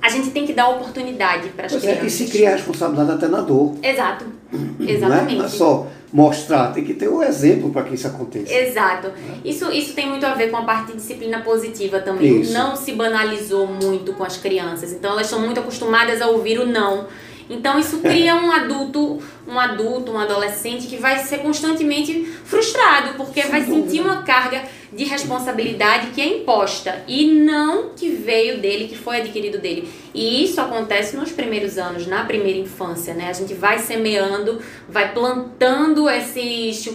a 0.00 0.08
gente 0.08 0.30
tem 0.30 0.46
que 0.46 0.52
dar 0.52 0.68
oportunidade 0.68 1.50
para 1.50 1.66
as 1.66 1.72
Pois 1.72 1.82
crianças. 1.82 2.02
é, 2.02 2.06
e 2.06 2.10
se 2.10 2.26
cria 2.28 2.50
a 2.50 2.52
responsabilidade 2.52 3.12
até 3.12 3.28
na 3.28 3.40
dor. 3.40 3.76
Exato. 3.82 4.24
Não 4.50 4.86
é? 4.86 4.90
Exatamente. 4.90 5.38
Não 5.38 5.44
é 5.44 5.48
só 5.48 5.86
mostrar, 6.12 6.72
tem 6.72 6.84
que 6.84 6.92
ter 6.92 7.08
um 7.08 7.22
exemplo 7.22 7.70
para 7.70 7.84
que 7.84 7.94
isso 7.94 8.06
aconteça. 8.06 8.52
Exato. 8.52 9.10
Isso, 9.44 9.70
isso 9.72 9.94
tem 9.94 10.08
muito 10.08 10.26
a 10.26 10.34
ver 10.34 10.50
com 10.50 10.58
a 10.58 10.62
parte 10.62 10.88
de 10.88 10.98
disciplina 10.98 11.40
positiva 11.40 12.00
também. 12.00 12.42
Isso. 12.42 12.52
Não 12.52 12.76
se 12.76 12.92
banalizou 12.92 13.66
muito 13.66 14.12
com 14.12 14.22
as 14.22 14.36
crianças. 14.36 14.92
Então 14.92 15.12
elas 15.12 15.26
estão 15.26 15.40
muito 15.40 15.58
acostumadas 15.58 16.20
a 16.20 16.28
ouvir 16.28 16.58
o 16.58 16.66
não. 16.66 17.06
Então 17.52 17.78
isso 17.78 17.98
cria 17.98 18.34
um 18.34 18.50
adulto, 18.50 19.22
um 19.46 19.58
adulto, 19.58 20.10
um 20.10 20.18
adolescente 20.18 20.86
que 20.86 20.96
vai 20.96 21.18
ser 21.18 21.38
constantemente 21.38 22.24
frustrado, 22.44 23.14
porque 23.14 23.42
Sem 23.42 23.50
vai 23.50 23.60
dúvida. 23.60 23.82
sentir 23.82 24.00
uma 24.00 24.22
carga 24.22 24.62
de 24.90 25.04
responsabilidade 25.04 26.08
que 26.08 26.20
é 26.20 26.26
imposta 26.26 27.04
e 27.06 27.26
não 27.26 27.90
que 27.90 28.08
veio 28.08 28.58
dele, 28.58 28.88
que 28.88 28.96
foi 28.96 29.18
adquirido 29.18 29.58
dele. 29.58 29.88
E 30.14 30.44
isso 30.44 30.60
acontece 30.60 31.14
nos 31.14 31.30
primeiros 31.30 31.76
anos, 31.76 32.06
na 32.06 32.24
primeira 32.24 32.58
infância, 32.58 33.12
né? 33.12 33.28
A 33.28 33.32
gente 33.34 33.52
vai 33.52 33.78
semeando, 33.78 34.60
vai 34.88 35.12
plantando 35.12 36.08
esses 36.08 36.88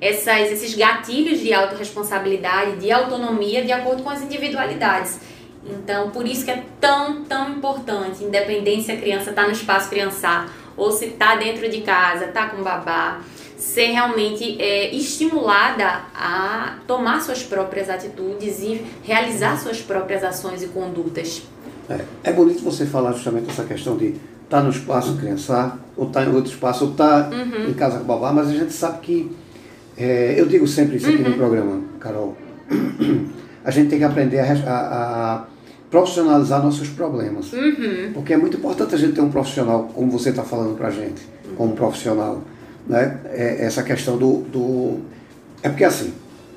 essas, 0.00 0.52
esses 0.52 0.74
gatilhos 0.74 1.40
de 1.40 1.52
autorresponsabilidade, 1.54 2.76
de 2.76 2.90
autonomia, 2.90 3.64
de 3.64 3.72
acordo 3.72 4.02
com 4.02 4.10
as 4.10 4.20
individualidades. 4.20 5.18
Então, 5.66 6.10
por 6.10 6.26
isso 6.26 6.44
que 6.44 6.50
é 6.50 6.62
tão, 6.80 7.24
tão 7.24 7.50
importante, 7.50 8.22
independente 8.22 8.82
se 8.84 8.92
a 8.92 8.96
criança 8.96 9.30
está 9.30 9.44
no 9.46 9.52
espaço 9.52 9.88
criançar 9.88 10.48
ou 10.76 10.90
se 10.92 11.06
está 11.06 11.36
dentro 11.36 11.68
de 11.70 11.80
casa, 11.80 12.26
está 12.26 12.48
com 12.48 12.62
babá, 12.62 13.20
ser 13.56 13.86
realmente 13.92 14.60
é, 14.60 14.94
estimulada 14.94 16.00
a 16.14 16.76
tomar 16.86 17.20
suas 17.20 17.42
próprias 17.42 17.88
atitudes 17.88 18.60
e 18.60 18.84
realizar 19.02 19.56
suas 19.56 19.80
próprias 19.80 20.22
ações 20.22 20.62
e 20.62 20.66
condutas. 20.66 21.42
É, 21.88 22.00
é 22.24 22.32
bonito 22.32 22.62
você 22.62 22.84
falar 22.84 23.12
justamente 23.12 23.48
essa 23.50 23.64
questão 23.64 23.96
de 23.96 24.16
estar 24.42 24.62
no 24.62 24.70
espaço 24.70 25.16
criançar, 25.16 25.78
ou 25.96 26.08
estar 26.08 26.24
em 26.24 26.34
outro 26.34 26.50
espaço, 26.50 26.84
ou 26.84 26.90
estar 26.90 27.32
Uhum. 27.32 27.70
em 27.70 27.74
casa 27.74 27.98
com 27.98 28.04
babá, 28.04 28.32
mas 28.32 28.48
a 28.48 28.52
gente 28.52 28.72
sabe 28.72 28.98
que, 29.00 29.34
é, 29.96 30.34
eu 30.36 30.44
digo 30.46 30.66
sempre 30.66 30.96
isso 30.96 31.08
aqui 31.08 31.22
Uhum. 31.22 31.30
no 31.30 31.36
programa, 31.36 31.82
Carol, 32.00 32.36
a 33.64 33.70
gente 33.70 33.88
tem 33.88 33.98
que 33.98 34.04
aprender 34.04 34.40
a, 34.40 34.52
a- 34.52 35.34
a 35.34 35.44
profissionalizar 35.94 36.60
nossos 36.60 36.88
problemas. 36.88 37.52
Uhum. 37.52 38.10
Porque 38.14 38.32
é 38.34 38.36
muito 38.36 38.56
importante 38.56 38.96
a 38.96 38.98
gente 38.98 39.12
ter 39.12 39.20
um 39.20 39.30
profissional, 39.30 39.88
como 39.94 40.10
você 40.10 40.30
está 40.30 40.42
falando 40.42 40.76
para 40.76 40.88
a 40.88 40.90
gente, 40.90 41.22
como 41.56 41.72
profissional. 41.72 42.42
Né? 42.84 43.20
É, 43.26 43.64
essa 43.64 43.80
questão 43.84 44.18
do, 44.18 44.38
do. 44.42 44.98
É 45.62 45.68
porque 45.68 45.84
assim, 45.84 46.12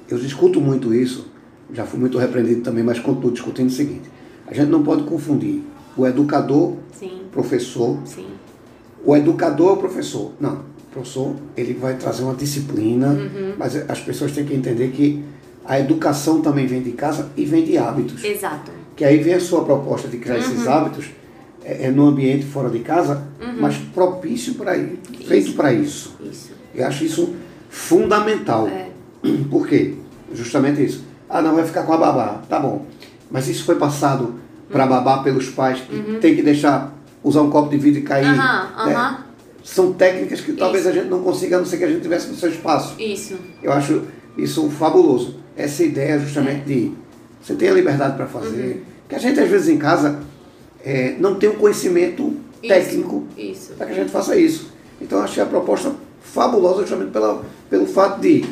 eu 0.09 0.17
discuto 0.17 0.59
muito 0.59 0.91
isso, 0.91 1.27
já 1.71 1.85
fui 1.85 1.99
muito 1.99 2.17
repreendido 2.17 2.61
também, 2.61 2.83
mas 2.83 2.97
continuo 2.97 3.31
discutindo 3.31 3.67
o 3.67 3.71
seguinte: 3.71 4.09
a 4.47 4.55
gente 4.55 4.69
não 4.69 4.81
pode 4.81 5.03
confundir 5.03 5.61
o 5.95 6.07
educador, 6.07 6.73
Sim, 6.91 7.21
professor, 7.31 7.99
sim. 8.05 8.25
o 9.05 9.15
educador 9.15 9.69
é 9.69 9.73
o 9.73 9.77
professor. 9.77 10.31
Não, 10.39 10.53
o 10.55 10.91
professor 10.91 11.35
ele 11.55 11.75
vai 11.75 11.93
trazer 11.95 12.23
uma 12.23 12.33
disciplina, 12.33 13.09
Uhum. 13.09 13.53
mas 13.55 13.75
as 13.87 13.99
pessoas 13.99 14.31
têm 14.31 14.45
que 14.45 14.55
entender 14.55 14.89
que 14.89 15.23
a 15.63 15.79
educação 15.79 16.41
também 16.41 16.65
vem 16.65 16.81
de 16.81 16.93
casa 16.93 17.29
e 17.37 17.45
vem 17.45 17.63
de 17.63 17.77
hábitos 17.77 18.23
Exato. 18.23 18.71
Que 18.97 19.05
aí 19.05 19.17
vem 19.19 19.35
a 19.35 19.39
sua 19.39 19.63
proposta 19.63 20.07
de 20.09 20.17
criar 20.17 20.39
esses 20.39 20.65
Uhum. 20.65 20.71
hábitos 20.73 21.05
é, 21.63 21.85
é 21.85 21.91
no 21.91 22.07
ambiente 22.07 22.43
fora 22.45 22.69
de 22.69 22.79
casa, 22.79 23.23
mas 23.59 23.77
propício 23.93 24.55
para 24.55 24.75
isso, 24.75 24.97
feito 25.25 25.53
para 25.53 25.71
isso. 25.71 26.15
Isso. 26.21 26.51
Eu 26.75 26.85
acho 26.85 27.05
isso 27.05 27.33
fundamental. 27.69 28.67
É. 28.67 28.87
Por 29.49 29.67
quê? 29.67 29.93
Justamente 30.33 30.83
isso. 30.83 31.03
Ah, 31.29 31.41
não, 31.41 31.55
vai 31.55 31.65
ficar 31.65 31.83
com 31.83 31.93
a 31.93 31.97
babá. 31.97 32.41
Tá 32.49 32.59
bom. 32.59 32.85
Mas 33.29 33.47
isso 33.47 33.63
foi 33.65 33.75
passado 33.75 34.35
para 34.69 34.83
Uhum. 34.83 34.89
babá 34.89 35.17
pelos 35.23 35.49
pais 35.49 35.79
que 35.81 36.17
tem 36.19 36.35
que 36.35 36.41
deixar 36.41 36.93
usar 37.23 37.41
um 37.41 37.49
copo 37.49 37.69
de 37.69 37.77
vidro 37.77 37.99
e 37.99 38.03
cair. 38.03 38.25
Aham, 38.27 38.85
né? 38.87 39.17
São 39.63 39.91
técnicas 39.93 40.39
que 40.41 40.53
talvez 40.53 40.85
Isso. 40.85 40.93
a 40.93 40.97
gente 40.97 41.09
não 41.09 41.21
consiga, 41.21 41.57
a 41.57 41.59
não 41.59 41.65
ser 41.65 41.77
que 41.77 41.83
a 41.83 41.89
gente 41.89 42.01
tivesse 42.01 42.29
no 42.29 42.35
seu 42.35 42.49
espaço. 42.49 42.95
Isso. 43.01 43.35
Eu 43.61 43.71
acho 43.73 44.03
isso 44.37 44.69
fabuloso. 44.69 45.35
Essa 45.57 45.83
ideia 45.83 46.17
justamente 46.19 46.65
de 46.65 46.91
você 47.41 47.55
tem 47.55 47.69
a 47.69 47.73
liberdade 47.73 48.15
para 48.15 48.27
fazer. 48.27 48.83
Que 49.07 49.15
a 49.15 49.19
gente 49.19 49.39
às 49.39 49.49
vezes 49.49 49.69
em 49.69 49.77
casa 49.77 50.19
é, 50.83 51.15
não 51.19 51.35
tem 51.35 51.49
um 51.49 51.55
conhecimento 51.55 52.35
Isso. 52.61 52.67
técnico 52.67 53.27
para 53.77 53.87
que 53.87 53.91
a 53.93 53.95
gente 53.95 54.11
faça 54.11 54.35
isso. 54.35 54.71
Então 55.01 55.19
achei 55.19 55.41
a 55.41 55.45
proposta 55.45 55.93
fabulosa 56.21 56.81
justamente 56.81 57.11
pela, 57.11 57.43
pelo 57.69 57.85
fato 57.85 58.19
de 58.19 58.43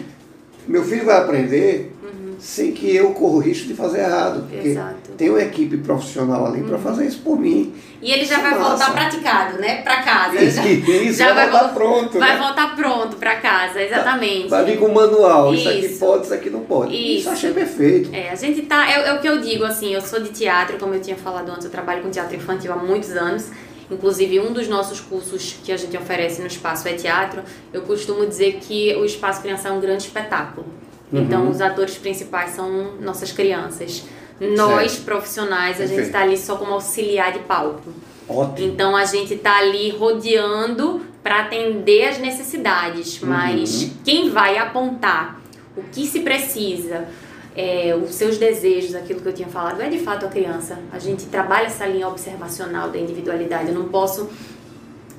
meu 0.68 0.84
filho 0.84 1.06
vai 1.06 1.18
aprender 1.18 1.95
sem 2.40 2.72
que 2.72 2.94
eu 2.96 3.12
corra 3.12 3.36
o 3.36 3.40
risco 3.40 3.68
de 3.68 3.74
fazer 3.74 4.00
errado. 4.00 4.48
Porque 4.50 4.68
Exato. 4.70 5.12
tem 5.18 5.30
uma 5.30 5.42
equipe 5.42 5.78
profissional 5.78 6.46
ali 6.46 6.62
para 6.64 6.78
fazer 6.78 7.06
isso 7.06 7.20
por 7.22 7.40
mim. 7.40 7.74
E 8.02 8.12
ele 8.12 8.24
já 8.26 8.36
Isso 8.38 8.46
é 8.46 8.50
vai 8.50 8.60
massa. 8.60 8.70
voltar 8.86 8.94
praticado, 8.94 9.58
né? 9.60 9.82
Pra 9.82 10.02
casa. 10.04 10.36
Isso, 10.44 10.56
já, 10.58 10.66
isso, 10.68 11.18
já 11.18 11.34
vai 11.34 11.50
voltar 11.50 11.68
vol- 11.68 11.74
pronto, 11.74 12.20
Vai 12.20 12.34
né? 12.34 12.38
voltar 12.44 12.76
pronto 12.76 13.16
pra 13.16 13.36
casa, 13.38 13.82
exatamente. 13.82 14.50
Vai 14.50 14.64
vir 14.66 14.78
com 14.80 14.86
o 14.86 14.94
manual. 14.94 15.54
Isso. 15.54 15.68
aqui 15.70 15.86
Isso. 15.86 16.00
pode, 16.00 16.26
isso 16.26 16.34
aqui 16.34 16.50
não 16.50 16.60
pode. 16.62 16.94
Isso, 16.96 17.20
Isso. 17.22 17.30
achei 17.30 17.52
perfeito. 17.54 18.10
É, 18.14 18.30
a 18.30 18.36
gente 18.36 18.62
tá. 18.64 18.88
É, 18.90 19.10
é 19.10 19.14
o 19.14 19.20
que 19.20 19.28
eu 19.28 19.40
digo, 19.42 19.64
assim, 19.64 19.94
eu 19.94 20.02
sou 20.02 20.20
de 20.20 20.30
teatro, 20.30 20.78
como 20.78 20.94
eu 20.94 21.02
tinha 21.02 21.16
falado 21.16 21.50
antes, 21.50 21.66
eu 21.66 21.72
trabalho 21.72 22.04
com 22.04 22.10
teatro 22.10 22.36
infantil 22.36 22.72
há 22.74 22.76
muitos 22.76 23.12
anos. 23.12 23.46
Inclusive, 23.90 24.40
um 24.40 24.52
dos 24.52 24.68
nossos 24.68 25.00
cursos 25.00 25.58
que 25.64 25.72
a 25.72 25.78
gente 25.78 25.96
oferece 25.96 26.42
no 26.42 26.48
espaço 26.48 26.88
é 26.88 26.94
teatro. 26.94 27.44
Eu 27.72 27.84
costumo 27.84 28.26
dizer 28.26 28.58
que 28.60 28.96
o 28.96 29.06
Espaço 29.06 29.42
Criança 29.42 29.68
é 29.70 29.72
um 29.72 29.80
grande 29.80 30.04
espetáculo. 30.04 30.66
Então, 31.14 31.44
Uhum. 31.44 31.50
os 31.52 31.62
atores 31.62 31.98
principais 31.98 32.52
são 32.52 32.94
nossas 33.00 33.32
crianças. 33.32 34.04
Nós, 34.40 34.92
Certo. 34.94 35.06
profissionais, 35.06 35.78
a 35.78 35.86
gente 35.86 35.96
Perfeito. 35.96 36.06
está 36.08 36.22
ali 36.22 36.38
só 36.38 36.56
como 36.58 36.74
auxiliar 36.74 37.32
de 37.32 37.40
palco. 37.40 37.90
Ótimo. 38.28 38.68
Então 38.68 38.96
a 38.96 39.06
gente 39.06 39.36
tá 39.38 39.58
ali 39.60 39.92
rodeando 39.92 41.02
para 41.24 41.42
atender 41.42 42.08
as 42.10 42.18
necessidades, 42.18 43.20
mas 43.22 43.84
Uhum. 43.84 43.90
quem 44.04 44.30
vai 44.30 44.58
apontar 44.58 45.40
o 45.78 45.84
que 45.84 46.06
se 46.06 46.20
precisa, 46.22 47.08
é, 47.56 47.96
os 47.96 48.14
seus 48.16 48.38
desejos, 48.38 48.94
aquilo 48.96 49.22
que 49.22 49.28
eu 49.28 49.34
tinha 49.34 49.48
falado, 49.48 49.80
é 49.82 49.88
de 49.90 50.00
fato 50.00 50.26
a 50.26 50.30
criança. 50.30 50.78
A 50.92 51.00
gente 51.00 51.26
trabalha 51.28 51.68
essa 51.68 51.86
linha 51.86 52.08
observacional 52.08 52.90
da 52.90 52.98
individualidade. 52.98 53.70
Eu 53.70 53.76
não 53.76 53.86
posso 53.90 54.30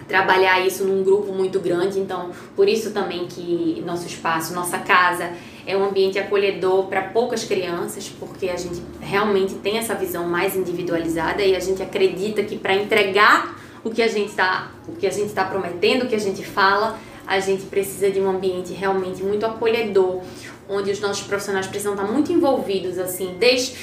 trabalhar 0.09 0.65
isso 0.65 0.85
num 0.85 1.03
grupo 1.03 1.33
muito 1.33 1.59
grande, 1.61 1.99
então 1.99 2.31
por 2.55 2.69
isso 2.69 2.93
também 2.93 3.27
que 3.27 3.83
nosso 3.85 4.07
espaço, 4.07 4.55
nossa 4.55 4.79
casa 4.79 5.33
é 5.67 5.77
um 5.77 5.85
ambiente 5.85 6.19
acolhedor 6.19 6.87
para 6.87 7.03
poucas 7.03 7.45
crianças, 7.45 8.09
porque 8.21 8.49
a 8.49 8.57
gente 8.57 8.81
realmente 9.01 9.55
tem 9.55 9.79
essa 9.79 9.95
visão 9.95 10.25
mais 10.27 10.55
individualizada 10.55 11.43
e 11.43 11.57
a 11.57 11.61
gente 11.61 11.83
acredita 11.83 12.43
que 12.45 12.57
para 12.57 12.75
entregar 12.75 13.59
o 13.83 13.91
que 13.91 14.01
a 14.01 14.09
gente 14.09 14.31
está, 14.31 14.71
o 14.87 14.93
que 14.93 15.07
a 15.07 15.11
gente 15.11 15.27
está 15.27 15.45
prometendo, 15.45 16.05
o 16.05 16.09
que 16.09 16.15
a 16.15 16.21
gente 16.21 16.45
fala, 16.45 16.99
a 17.27 17.41
gente 17.41 17.65
precisa 17.65 18.11
de 18.11 18.21
um 18.21 18.31
ambiente 18.31 18.73
realmente 18.73 19.23
muito 19.23 19.45
acolhedor, 19.45 20.23
onde 20.69 20.93
os 20.93 21.01
nossos 21.01 21.27
profissionais 21.27 21.67
precisam 21.67 21.95
estar 21.95 22.07
muito 22.07 22.33
envolvidos 22.33 22.99
assim, 22.99 23.37
desde 23.39 23.77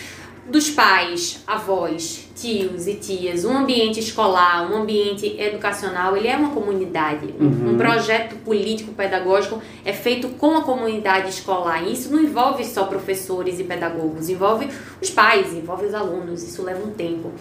dos 0.45 0.69
pais, 0.69 1.41
avós, 1.47 2.27
tios 2.35 2.85
e 2.85 2.95
tias, 2.95 3.45
um 3.45 3.55
ambiente 3.55 3.99
escolar, 3.99 4.69
um 4.69 4.75
ambiente 4.81 5.39
educacional, 5.39 6.17
ele 6.17 6.27
é 6.27 6.35
uma 6.35 6.49
comunidade. 6.49 7.33
Um- 7.39 7.45
Uhum. 7.45 7.73
Um 7.73 7.77
projeto 7.77 8.35
político-pedagógico 8.43 9.61
é 9.85 9.93
feito 9.93 10.27
com 10.29 10.57
a 10.57 10.61
comunidade 10.61 11.29
escolar. 11.29 11.81
E 11.87 11.93
isso 11.93 12.11
não 12.11 12.21
envolve 12.21 12.65
só 12.65 12.83
professores 12.85 13.59
e 13.59 13.63
pedagogos, 13.63 14.27
envolve 14.29 14.67
os 15.01 15.09
pais, 15.09 15.53
envolve 15.53 15.85
os 15.85 15.93
alunos. 15.93 16.43
Isso 16.43 16.61
leva 16.61 16.83
um 16.85 16.91
tempo. 16.91 17.31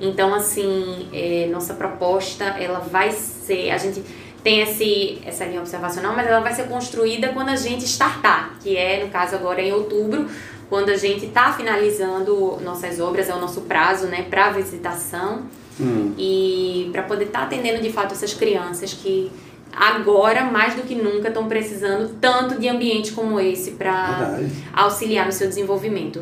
Então, 0.00 0.34
assim, 0.34 1.08
é, 1.12 1.48
nossa 1.50 1.74
proposta, 1.74 2.44
ela 2.44 2.80
vai 2.80 3.10
ser, 3.12 3.70
a 3.70 3.78
gente 3.78 4.02
tem 4.42 4.60
esse, 4.60 5.18
essa 5.24 5.44
linha 5.44 5.60
observacional, 5.60 6.14
mas 6.16 6.26
ela 6.26 6.40
vai 6.40 6.52
ser 6.54 6.64
construída 6.68 7.28
quando 7.28 7.50
a 7.50 7.56
gente 7.56 7.84
startar, 7.84 8.54
que 8.62 8.76
é, 8.76 9.02
no 9.04 9.10
caso, 9.10 9.34
agora 9.34 9.60
em 9.60 9.72
outubro, 9.72 10.26
quando 10.70 10.88
a 10.88 10.96
gente 10.96 11.26
está 11.26 11.52
finalizando 11.52 12.56
nossas 12.64 12.98
obras, 13.00 13.28
é 13.28 13.34
o 13.34 13.40
nosso 13.40 13.60
prazo, 13.62 14.06
né, 14.06 14.22
para 14.30 14.50
visitação 14.50 15.42
Hum. 15.80 16.12
e 16.18 16.88
para 16.92 17.02
poder 17.04 17.24
estar 17.24 17.42
atendendo 17.44 17.82
de 17.82 17.90
fato 17.90 18.12
essas 18.12 18.34
crianças 18.34 18.92
que 18.92 19.30
agora 19.72 20.44
mais 20.44 20.74
do 20.74 20.82
que 20.82 20.94
nunca 20.94 21.28
estão 21.28 21.46
precisando 21.48 22.16
tanto 22.20 22.60
de 22.60 22.68
ambiente 22.68 23.12
como 23.12 23.38
esse 23.40 23.70
para 23.72 24.40
auxiliar 24.74 25.24
no 25.26 25.32
seu 25.32 25.48
desenvolvimento. 25.48 26.20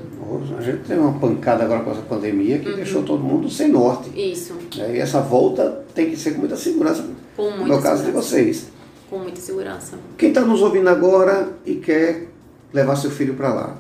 A 0.57 0.61
gente 0.63 0.85
tem 0.85 0.99
uma 0.99 1.19
pancada 1.19 1.65
agora 1.65 1.81
com 1.81 1.91
essa 1.91 2.03
pandemia 2.03 2.57
Uhum. 2.57 2.63
que 2.63 2.73
deixou 2.75 3.03
todo 3.03 3.21
mundo 3.23 3.49
sem 3.51 3.69
norte. 3.69 4.11
Isso, 4.15 4.55
né? 4.77 4.95
E 4.97 4.99
essa 4.99 5.21
volta 5.21 5.83
tem 5.95 6.09
que 6.11 6.17
ser 6.17 6.33
com 6.33 6.41
muita 6.41 6.57
segurança. 6.57 7.05
com 7.37 7.45
No 7.51 7.57
muita 7.57 7.65
meu 7.75 7.83
caso 7.83 8.05
de 8.05 8.11
vocês. 8.11 8.67
Com 9.11 9.19
muita 9.19 9.41
segurança. 9.41 9.97
Quem 10.19 10.29
está 10.29 10.43
nos 10.43 10.61
ouvindo 10.63 10.89
agora 10.89 11.49
e 11.65 11.77
quer 11.77 12.29
levar 12.73 12.95
seu 12.97 13.11
filho 13.11 13.35
para 13.35 13.53
lá? 13.55 13.77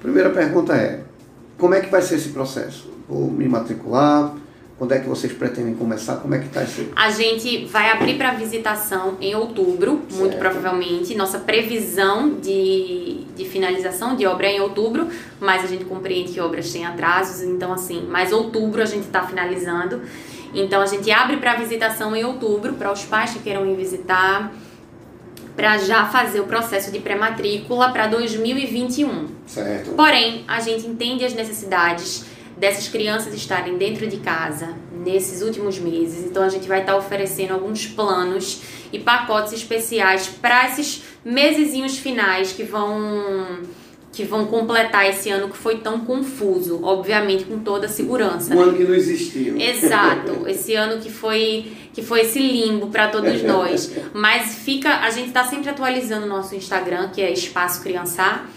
Primeira 0.00 0.30
pergunta 0.30 0.74
é: 0.74 1.00
como 1.58 1.74
é 1.74 1.80
que 1.80 1.90
vai 1.90 2.02
ser 2.02 2.16
esse 2.16 2.30
processo? 2.30 2.90
Vou 3.08 3.30
me 3.30 3.48
matricular? 3.48 4.34
Quando 4.80 4.92
é 4.92 4.98
que 4.98 5.06
vocês 5.06 5.30
pretendem 5.30 5.74
começar? 5.74 6.16
Como 6.16 6.34
é 6.34 6.38
que 6.38 6.46
está 6.46 6.62
isso? 6.62 6.88
A 6.96 7.10
gente 7.10 7.66
vai 7.66 7.90
abrir 7.90 8.16
para 8.16 8.32
visitação 8.32 9.18
em 9.20 9.34
outubro, 9.34 10.00
certo. 10.08 10.14
muito 10.14 10.38
provavelmente. 10.38 11.14
Nossa 11.14 11.38
previsão 11.38 12.36
de, 12.36 13.24
de 13.36 13.44
finalização 13.44 14.16
de 14.16 14.24
obra 14.24 14.46
é 14.46 14.56
em 14.56 14.60
outubro, 14.60 15.06
mas 15.38 15.64
a 15.64 15.66
gente 15.66 15.84
compreende 15.84 16.32
que 16.32 16.40
obras 16.40 16.72
têm 16.72 16.86
atrasos, 16.86 17.42
então 17.42 17.74
assim, 17.74 18.06
mas 18.08 18.32
outubro 18.32 18.80
a 18.80 18.86
gente 18.86 19.04
está 19.04 19.22
finalizando. 19.22 20.00
Então 20.54 20.80
a 20.80 20.86
gente 20.86 21.10
abre 21.10 21.36
para 21.36 21.56
visitação 21.56 22.16
em 22.16 22.24
outubro 22.24 22.72
para 22.72 22.90
os 22.90 23.04
pais 23.04 23.32
que 23.32 23.40
queiram 23.40 23.66
ir 23.66 23.76
visitar 23.76 24.50
para 25.56 25.78
já 25.78 26.06
fazer 26.06 26.40
o 26.40 26.44
processo 26.44 26.90
de 26.90 26.98
pré-matrícula 26.98 27.90
para 27.90 28.06
2021. 28.06 29.28
Certo. 29.46 29.90
Porém, 29.92 30.44
a 30.46 30.60
gente 30.60 30.86
entende 30.86 31.24
as 31.24 31.34
necessidades 31.34 32.24
dessas 32.56 32.88
crianças 32.88 33.32
estarem 33.32 33.78
dentro 33.78 34.06
de 34.06 34.18
casa 34.18 34.74
nesses 34.92 35.40
últimos 35.42 35.78
meses. 35.78 36.26
Então 36.26 36.42
a 36.42 36.48
gente 36.48 36.68
vai 36.68 36.80
estar 36.80 36.92
tá 36.92 36.98
oferecendo 36.98 37.54
alguns 37.54 37.86
planos 37.86 38.62
e 38.92 38.98
pacotes 38.98 39.52
especiais 39.52 40.26
para 40.28 40.66
esses 40.66 41.02
mesezinhos 41.24 41.98
finais 41.98 42.52
que 42.52 42.62
vão 42.62 43.62
que 44.12 44.24
vão 44.24 44.46
completar 44.46 45.08
esse 45.08 45.30
ano 45.30 45.48
que 45.48 45.56
foi 45.56 45.78
tão 45.78 46.00
confuso, 46.00 46.80
obviamente 46.82 47.44
com 47.44 47.60
toda 47.60 47.86
a 47.86 47.88
segurança. 47.88 48.52
Um 48.52 48.58
né? 48.58 48.62
ano 48.64 48.76
que 48.76 48.84
não 48.84 48.94
existiu. 48.94 49.60
Exato, 49.60 50.46
esse 50.48 50.74
ano 50.74 51.00
que 51.00 51.10
foi 51.10 51.72
que 51.92 52.02
foi 52.02 52.20
esse 52.20 52.38
limbo 52.38 52.86
para 52.88 53.08
todos 53.08 53.42
nós. 53.42 53.92
Mas 54.12 54.54
fica, 54.56 55.00
a 55.00 55.10
gente 55.10 55.28
está 55.28 55.44
sempre 55.44 55.68
atualizando 55.70 56.26
o 56.26 56.28
nosso 56.28 56.54
Instagram, 56.54 57.08
que 57.08 57.20
é 57.20 57.32
Espaço 57.32 57.82
Criançar 57.82 58.48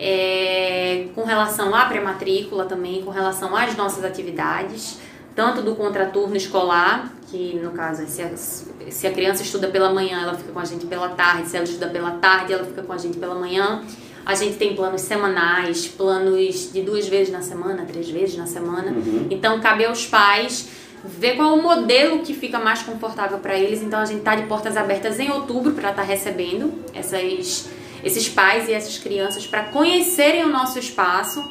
é, 0.00 1.08
com 1.14 1.24
relação 1.24 1.74
à 1.74 1.84
pré-matrícula 1.84 2.64
também, 2.64 3.02
com 3.02 3.10
relação 3.10 3.54
às 3.54 3.76
nossas 3.76 4.02
atividades, 4.02 4.98
tanto 5.36 5.60
do 5.60 5.76
contraturno 5.76 6.34
escolar, 6.34 7.12
que 7.30 7.60
no 7.62 7.70
caso, 7.72 8.06
se 8.06 8.22
a, 8.22 8.30
se 8.34 9.06
a 9.06 9.12
criança 9.12 9.42
estuda 9.42 9.68
pela 9.68 9.92
manhã, 9.92 10.22
ela 10.22 10.34
fica 10.34 10.52
com 10.52 10.58
a 10.58 10.64
gente 10.64 10.86
pela 10.86 11.10
tarde, 11.10 11.48
se 11.48 11.56
ela 11.56 11.64
estuda 11.64 11.88
pela 11.88 12.12
tarde, 12.12 12.54
ela 12.54 12.64
fica 12.64 12.82
com 12.82 12.92
a 12.92 12.98
gente 12.98 13.18
pela 13.18 13.34
manhã. 13.34 13.82
A 14.30 14.34
gente 14.36 14.58
tem 14.58 14.76
planos 14.76 15.00
semanais, 15.00 15.88
planos 15.88 16.72
de 16.72 16.82
duas 16.82 17.08
vezes 17.08 17.32
na 17.32 17.42
semana, 17.42 17.84
três 17.84 18.08
vezes 18.08 18.36
na 18.36 18.46
semana. 18.46 18.92
Uhum. 18.92 19.26
Então, 19.28 19.58
cabe 19.60 19.84
aos 19.84 20.06
pais 20.06 20.68
ver 21.04 21.34
qual 21.34 21.58
o 21.58 21.60
modelo 21.60 22.20
que 22.20 22.32
fica 22.32 22.60
mais 22.60 22.80
confortável 22.80 23.38
para 23.38 23.58
eles. 23.58 23.82
Então, 23.82 23.98
a 23.98 24.04
gente 24.04 24.18
está 24.18 24.36
de 24.36 24.44
portas 24.44 24.76
abertas 24.76 25.18
em 25.18 25.32
outubro 25.32 25.72
para 25.72 25.90
estar 25.90 26.02
tá 26.02 26.08
recebendo 26.08 26.72
essas 26.94 27.68
esses 28.04 28.28
pais 28.28 28.68
e 28.68 28.72
essas 28.72 28.98
crianças 28.98 29.48
para 29.48 29.64
conhecerem 29.64 30.44
o 30.44 30.48
nosso 30.48 30.78
espaço 30.78 31.44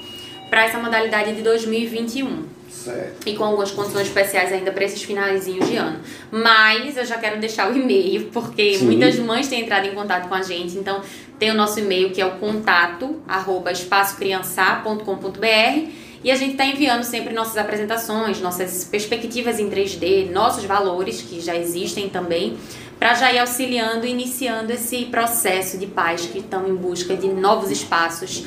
para 0.49 0.65
essa 0.65 0.79
modalidade 0.79 1.33
de 1.33 1.41
2021. 1.41 2.59
Certo. 2.69 3.27
E 3.27 3.35
com 3.35 3.43
algumas 3.43 3.71
condições 3.71 4.07
especiais 4.07 4.53
ainda 4.53 4.71
para 4.71 4.85
esses 4.85 5.03
finalzinhos 5.03 5.67
de 5.67 5.75
ano. 5.75 5.99
Mas 6.31 6.95
eu 6.95 7.05
já 7.05 7.17
quero 7.17 7.39
deixar 7.39 7.71
o 7.71 7.77
e-mail, 7.77 8.29
porque 8.33 8.75
Sim. 8.75 8.85
muitas 8.85 9.17
mães 9.19 9.47
têm 9.47 9.61
entrado 9.61 9.87
em 9.87 9.93
contato 9.93 10.29
com 10.29 10.35
a 10.35 10.41
gente. 10.41 10.77
Então, 10.77 11.01
tem 11.37 11.51
o 11.51 11.53
nosso 11.53 11.79
e-mail 11.79 12.11
que 12.11 12.21
é 12.21 12.25
o 12.25 12.37
contato 12.37 13.21
arroba 13.27 13.71
espaçocriançar.com.br 13.71 15.89
e 16.21 16.31
a 16.31 16.35
gente 16.35 16.51
está 16.51 16.65
enviando 16.65 17.03
sempre 17.03 17.33
nossas 17.33 17.57
apresentações, 17.57 18.41
nossas 18.41 18.83
perspectivas 18.83 19.57
em 19.57 19.69
3D, 19.69 20.29
nossos 20.31 20.65
valores 20.65 21.21
que 21.21 21.39
já 21.39 21.55
existem 21.55 22.09
também 22.09 22.57
para 22.99 23.13
já 23.13 23.31
ir 23.31 23.39
auxiliando 23.39 24.05
e 24.05 24.11
iniciando 24.11 24.73
esse 24.73 25.05
processo 25.05 25.77
de 25.77 25.87
pais 25.87 26.25
que 26.25 26.39
estão 26.39 26.67
em 26.67 26.75
busca 26.75 27.15
de 27.15 27.29
novos 27.29 27.71
espaços 27.71 28.43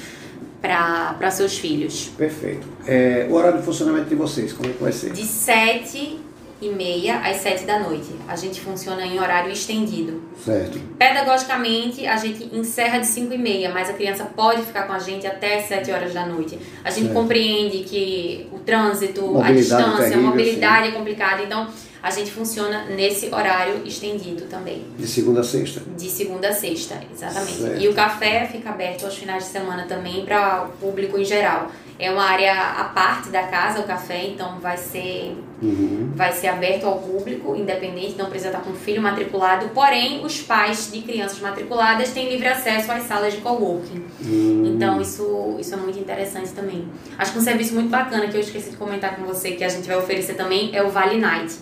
para 0.63 1.31
seus 1.33 1.59
filhos. 1.59 2.11
Perfeito. 2.17 2.67
É, 2.87 3.27
o 3.29 3.35
horário 3.35 3.59
de 3.59 3.65
funcionamento 3.65 4.09
de 4.09 4.15
vocês, 4.15 4.53
como 4.53 4.71
é 4.71 4.73
que 4.73 4.83
vai 4.83 4.93
ser? 4.93 5.13
De 5.13 5.25
7 5.25 6.21
e 6.67 6.71
meia 6.71 7.19
às 7.19 7.39
7 7.39 7.65
da 7.65 7.79
noite. 7.79 8.09
A 8.29 8.37
gente 8.37 8.61
funciona 8.61 9.05
em 9.05 9.19
horário 9.19 9.53
estendido. 9.53 10.23
Certo. 10.45 10.79
Pedagogicamente, 10.99 12.07
a 12.07 12.17
gente 12.17 12.49
encerra 12.55 12.99
de 12.99 13.07
5 13.07 13.35
e 13.35 13.39
meia, 13.39 13.71
mas 13.71 13.91
a 13.91 13.93
criança 13.93 14.25
pode 14.25 14.63
ficar 14.63 14.87
com 14.87 14.93
a 14.93 14.99
gente 14.99 15.27
até 15.27 15.61
7 15.61 15.91
horas 15.91 16.15
da 16.15 16.27
noite. 16.27 16.59
A 16.85 16.91
gente 16.91 17.07
certo. 17.07 17.15
compreende 17.15 17.79
que 17.85 18.49
o 18.53 18.59
trânsito, 18.59 19.23
mobilidade 19.23 19.53
a 19.53 19.61
distância, 19.61 20.05
terrível, 20.05 20.19
a 20.21 20.31
mobilidade 20.31 20.87
sim. 20.87 20.93
é 20.93 20.97
complicada, 20.97 21.43
então 21.43 21.69
a 22.03 22.11
gente 22.11 22.33
funciona 22.33 22.87
nesse 22.87 23.33
horário 23.33 23.87
estendido 23.87 24.47
também. 24.47 24.83
De 24.99 25.07
segunda 25.07 25.41
a 25.41 25.45
sexta? 25.45 25.81
De 25.97 26.11
segunda 26.11 26.49
a 26.49 26.53
sexta, 26.53 27.01
exatamente. 27.13 27.59
Certo. 27.59 27.81
E 27.81 27.89
o 27.89 27.95
café 27.95 28.49
fica 28.51 28.71
aberto 28.71 29.05
aos 29.05 29.15
finais 29.15 29.45
de 29.45 29.51
semana 29.51 29.85
também 29.85 30.25
para 30.25 30.65
o 30.65 30.69
público 30.79 31.17
em 31.17 31.25
geral. 31.25 31.71
É 31.99 32.11
uma 32.11 32.25
área 32.25 32.53
à 32.53 32.85
parte 32.85 33.29
da 33.29 33.45
casa, 33.45 33.81
o 33.81 33.85
café, 33.85 34.27
então 34.27 34.59
vai 34.59 34.77
ser, 34.77 35.37
uhum. 35.63 36.11
vai 36.15 36.33
ser 36.33 36.49
aberto 36.49 36.85
ao 36.85 36.99
público, 36.99 37.55
independente, 37.55 38.17
não 38.19 38.27
precisa 38.27 38.49
estar 38.49 38.61
com 38.61 38.73
filho 38.75 39.01
matriculado. 39.01 39.69
Porém, 39.69 40.25
os 40.25 40.41
pais 40.41 40.91
de 40.93 41.01
crianças 41.03 41.39
matriculadas 41.41 42.11
têm 42.11 42.31
livre 42.31 42.49
acesso 42.49 42.91
às 42.91 43.05
salas 43.05 43.35
de 43.35 43.41
coworking. 43.41 44.05
Uhum. 44.21 44.73
Então, 44.75 45.01
isso, 45.01 45.57
isso 45.59 45.75
é 45.75 45.77
muito 45.77 45.99
interessante 45.99 46.51
também. 46.51 46.89
Acho 47.19 47.33
que 47.33 47.39
um 47.39 47.43
serviço 47.43 47.75
muito 47.75 47.91
bacana 47.91 48.27
que 48.27 48.37
eu 48.37 48.41
esqueci 48.41 48.71
de 48.71 48.77
comentar 48.77 49.15
com 49.17 49.23
você, 49.25 49.53
que 49.53 49.63
a 49.63 49.69
gente 49.69 49.87
vai 49.87 49.97
oferecer 49.97 50.35
também, 50.35 50.71
é 50.75 50.83
o 50.83 50.91
Vale 50.91 51.19
Night. 51.19 51.55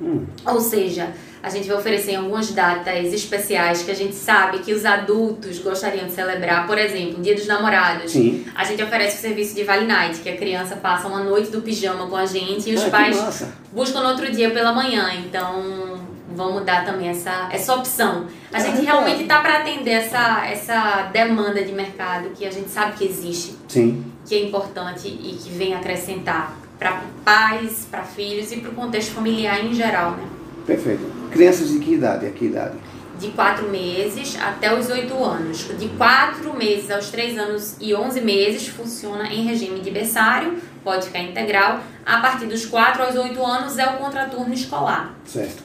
Hum. 0.00 0.24
Ou 0.46 0.60
seja, 0.60 1.12
a 1.42 1.48
gente 1.48 1.68
vai 1.68 1.76
oferecer 1.76 2.16
algumas 2.16 2.50
datas 2.50 3.12
especiais 3.12 3.82
que 3.82 3.90
a 3.90 3.94
gente 3.94 4.14
sabe 4.14 4.58
que 4.58 4.72
os 4.72 4.84
adultos 4.84 5.58
gostariam 5.58 6.06
de 6.06 6.12
celebrar. 6.12 6.66
Por 6.66 6.78
exemplo, 6.78 7.22
Dia 7.22 7.34
dos 7.34 7.46
Namorados. 7.46 8.12
Sim. 8.12 8.44
A 8.54 8.64
gente 8.64 8.82
oferece 8.82 9.18
o 9.18 9.20
serviço 9.20 9.54
de 9.54 9.62
Vale 9.64 9.86
Night, 9.86 10.20
que 10.20 10.28
a 10.28 10.36
criança 10.36 10.76
passa 10.76 11.06
uma 11.06 11.22
noite 11.22 11.50
do 11.50 11.62
pijama 11.62 12.06
com 12.06 12.16
a 12.16 12.26
gente 12.26 12.70
e 12.70 12.74
os 12.74 12.84
ah, 12.84 12.90
pais 12.90 13.46
buscam 13.72 14.00
no 14.00 14.08
outro 14.08 14.30
dia 14.32 14.50
pela 14.50 14.72
manhã. 14.72 15.12
Então, 15.14 16.00
vamos 16.34 16.64
dar 16.64 16.84
também 16.84 17.08
essa, 17.08 17.48
essa 17.52 17.74
opção. 17.74 18.26
A 18.52 18.58
gente 18.58 18.82
realmente 18.82 19.22
está 19.22 19.40
para 19.40 19.58
atender 19.58 19.92
essa, 19.92 20.46
essa 20.46 21.10
demanda 21.12 21.62
de 21.62 21.72
mercado 21.72 22.30
que 22.30 22.44
a 22.44 22.50
gente 22.50 22.68
sabe 22.68 22.96
que 22.96 23.04
existe. 23.04 23.56
Sim. 23.68 24.04
Que 24.26 24.34
é 24.34 24.44
importante 24.44 25.06
e 25.08 25.38
que 25.40 25.50
vem 25.50 25.74
acrescentar 25.74 26.56
para 26.78 27.02
pais, 27.24 27.86
para 27.90 28.02
filhos 28.02 28.52
e 28.52 28.58
para 28.58 28.70
o 28.70 28.74
contexto 28.74 29.12
familiar 29.12 29.64
em 29.64 29.74
geral, 29.74 30.12
né? 30.12 30.37
Perfeito. 30.68 31.02
Crianças 31.30 31.70
de 31.70 31.78
que 31.78 31.94
idade? 31.94 32.26
A 32.26 32.30
que 32.30 32.44
idade? 32.44 32.76
De 33.18 33.28
4 33.28 33.68
meses 33.70 34.36
até 34.38 34.78
os 34.78 34.90
8 34.90 35.24
anos. 35.24 35.66
De 35.78 35.88
4 35.88 36.54
meses 36.54 36.90
aos 36.90 37.08
3 37.08 37.38
anos 37.38 37.76
e 37.80 37.94
11 37.94 38.20
meses 38.20 38.68
funciona 38.68 39.32
em 39.32 39.44
regime 39.44 39.80
de 39.80 39.90
berçário, 39.90 40.58
pode 40.84 41.06
ficar 41.06 41.20
integral. 41.20 41.80
A 42.04 42.18
partir 42.18 42.44
dos 42.44 42.66
4 42.66 43.02
aos 43.02 43.16
8 43.16 43.42
anos 43.42 43.78
é 43.78 43.86
o 43.86 43.96
contraturno 43.96 44.52
escolar. 44.52 45.14
Certo. 45.24 45.62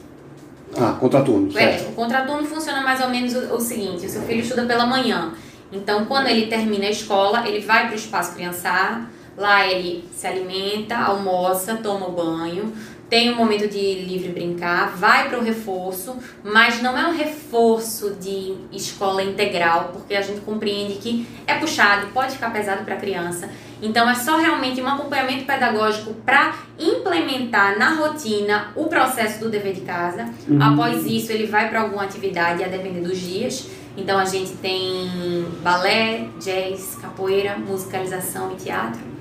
Ah, 0.76 0.96
contraturno, 0.98 1.50
é, 1.50 1.52
certo. 1.52 1.84
É, 1.84 1.88
o 1.90 1.92
contraturno 1.92 2.46
funciona 2.46 2.80
mais 2.80 3.00
ou 3.02 3.10
menos 3.10 3.34
o, 3.34 3.54
o 3.54 3.60
seguinte, 3.60 4.06
o 4.06 4.08
seu 4.08 4.22
filho 4.22 4.40
estuda 4.40 4.64
pela 4.64 4.86
manhã. 4.86 5.34
Então, 5.70 6.06
quando 6.06 6.28
ele 6.28 6.46
termina 6.46 6.86
a 6.86 6.90
escola, 6.90 7.46
ele 7.46 7.60
vai 7.60 7.86
para 7.86 7.92
o 7.92 7.96
espaço 7.96 8.34
criançar, 8.34 9.08
Lá 9.36 9.66
ele 9.66 10.08
se 10.14 10.26
alimenta, 10.26 10.96
almoça, 10.96 11.76
toma 11.82 12.08
banho, 12.08 12.72
tem 13.14 13.32
um 13.32 13.36
momento 13.36 13.68
de 13.68 13.78
livre 13.78 14.30
brincar, 14.30 14.96
vai 14.96 15.28
para 15.28 15.38
o 15.38 15.40
reforço, 15.40 16.16
mas 16.42 16.82
não 16.82 16.98
é 16.98 17.06
um 17.06 17.16
reforço 17.16 18.16
de 18.20 18.56
escola 18.72 19.22
integral, 19.22 19.90
porque 19.92 20.16
a 20.16 20.20
gente 20.20 20.40
compreende 20.40 20.94
que 20.94 21.24
é 21.46 21.54
puxado, 21.54 22.08
pode 22.08 22.32
ficar 22.32 22.52
pesado 22.52 22.82
para 22.84 22.96
a 22.96 22.96
criança. 22.96 23.48
Então 23.80 24.10
é 24.10 24.16
só 24.16 24.36
realmente 24.36 24.82
um 24.82 24.88
acompanhamento 24.88 25.44
pedagógico 25.44 26.12
para 26.26 26.56
implementar 26.76 27.78
na 27.78 27.90
rotina 27.90 28.72
o 28.74 28.86
processo 28.86 29.38
do 29.38 29.48
dever 29.48 29.74
de 29.74 29.82
casa. 29.82 30.28
Uhum. 30.48 30.60
Após 30.60 31.06
isso, 31.06 31.30
ele 31.30 31.46
vai 31.46 31.68
para 31.68 31.82
alguma 31.82 32.02
atividade, 32.02 32.64
a 32.64 32.66
depender 32.66 33.00
dos 33.00 33.20
dias. 33.20 33.68
Então 33.96 34.18
a 34.18 34.24
gente 34.24 34.54
tem 34.54 35.46
balé, 35.62 36.26
jazz, 36.42 36.98
capoeira, 37.00 37.56
musicalização 37.58 38.50
e 38.50 38.56
teatro. 38.56 39.14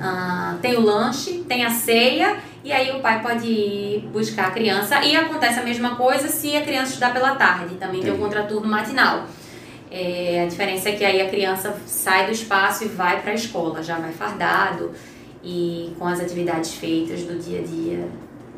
Ah, 0.00 0.56
tem 0.60 0.76
o 0.76 0.80
lanche, 0.80 1.44
tem 1.46 1.64
a 1.64 1.70
ceia, 1.70 2.36
e 2.66 2.72
aí 2.72 2.90
o 2.90 2.98
pai 2.98 3.22
pode 3.22 3.46
ir 3.46 4.08
buscar 4.12 4.48
a 4.48 4.50
criança. 4.50 5.00
E 5.04 5.14
acontece 5.14 5.60
a 5.60 5.62
mesma 5.62 5.94
coisa 5.94 6.26
se 6.26 6.56
a 6.56 6.62
criança 6.62 6.88
estudar 6.88 7.12
pela 7.12 7.36
tarde, 7.36 7.76
também 7.76 8.02
tem 8.02 8.12
o 8.12 8.18
contraturno 8.18 8.66
matinal. 8.66 9.24
É, 9.88 10.42
a 10.42 10.48
diferença 10.48 10.88
é 10.88 10.92
que 10.96 11.04
aí 11.04 11.22
a 11.22 11.28
criança 11.28 11.76
sai 11.86 12.26
do 12.26 12.32
espaço 12.32 12.82
e 12.82 12.88
vai 12.88 13.22
para 13.22 13.30
a 13.30 13.34
escola, 13.34 13.84
já 13.84 14.00
vai 14.00 14.10
fardado 14.10 14.90
e 15.44 15.92
com 15.96 16.08
as 16.08 16.18
atividades 16.18 16.74
feitas 16.74 17.22
do 17.22 17.38
dia 17.38 17.60
a 17.60 17.62
dia. 17.62 18.08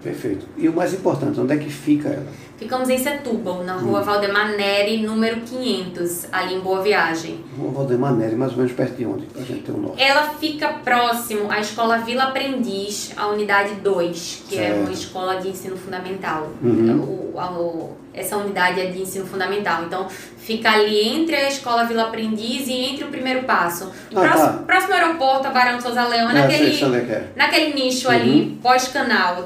Perfeito. 0.03 0.47
E 0.57 0.67
o 0.71 0.73
mais 0.73 0.95
importante, 0.95 1.39
onde 1.39 1.53
é 1.53 1.59
que 1.59 1.69
fica 1.69 2.09
ela? 2.09 2.27
Ficamos 2.59 2.89
em 2.91 2.99
Setúbal, 2.99 3.63
na 3.63 3.75
rua 3.75 4.01
hum. 4.01 4.03
Valdemar 4.03 4.57
Neri, 4.57 4.97
número 4.99 5.41
500, 5.43 6.27
ali 6.33 6.57
em 6.57 6.61
Boa 6.61 6.83
Viagem. 6.83 7.39
Rua 7.57 7.71
Valdemar 7.71 8.13
Neri, 8.15 8.35
mais 8.35 8.51
ou 8.51 8.59
menos 8.59 8.73
perto 8.73 8.97
de 8.97 9.07
onde? 9.07 9.27
Pra 9.27 9.43
gente 9.43 9.63
ter 9.63 9.71
um 9.71 9.79
norte. 9.79 10.03
Ela 10.03 10.25
fica 10.41 10.67
próximo 10.69 11.53
à 11.53 11.61
escola 11.61 11.99
Vila 11.99 12.25
Aprendiz, 12.25 13.13
a 13.17 13.29
unidade 13.29 13.77
2, 13.77 14.45
que 14.49 14.57
certo. 14.57 14.77
é 14.77 14.81
uma 14.81 14.91
escola 14.91 15.37
de 15.37 15.51
ensino 15.51 15.77
fundamental. 15.77 16.49
Uhum. 16.61 17.01
O, 17.01 17.39
o, 17.39 17.97
essa 18.13 18.37
unidade 18.37 18.81
é 18.81 18.87
de 18.87 19.03
ensino 19.03 19.25
fundamental. 19.25 19.85
Então, 19.85 20.09
fica 20.09 20.73
ali 20.73 21.01
entre 21.09 21.37
a 21.37 21.47
escola 21.47 21.85
Vila 21.85 22.09
Aprendiz 22.09 22.67
e 22.67 22.73
entre 22.73 23.05
o 23.05 23.09
primeiro 23.09 23.45
passo. 23.45 23.93
Ah, 24.13 24.21
próximo, 24.21 24.47
tá. 24.47 24.63
próximo 24.67 24.95
aeroporto, 24.95 25.49
Barão 25.51 25.77
de 25.77 25.85
Souza 25.85 26.05
Leão, 26.09 26.29
é, 26.31 26.33
naquele, 26.33 26.77
sei, 26.77 26.91
sei 26.91 27.01
é. 27.03 27.25
naquele 27.37 27.73
nicho 27.73 28.09
uhum. 28.09 28.15
ali, 28.15 28.59
pós-canal 28.61 29.45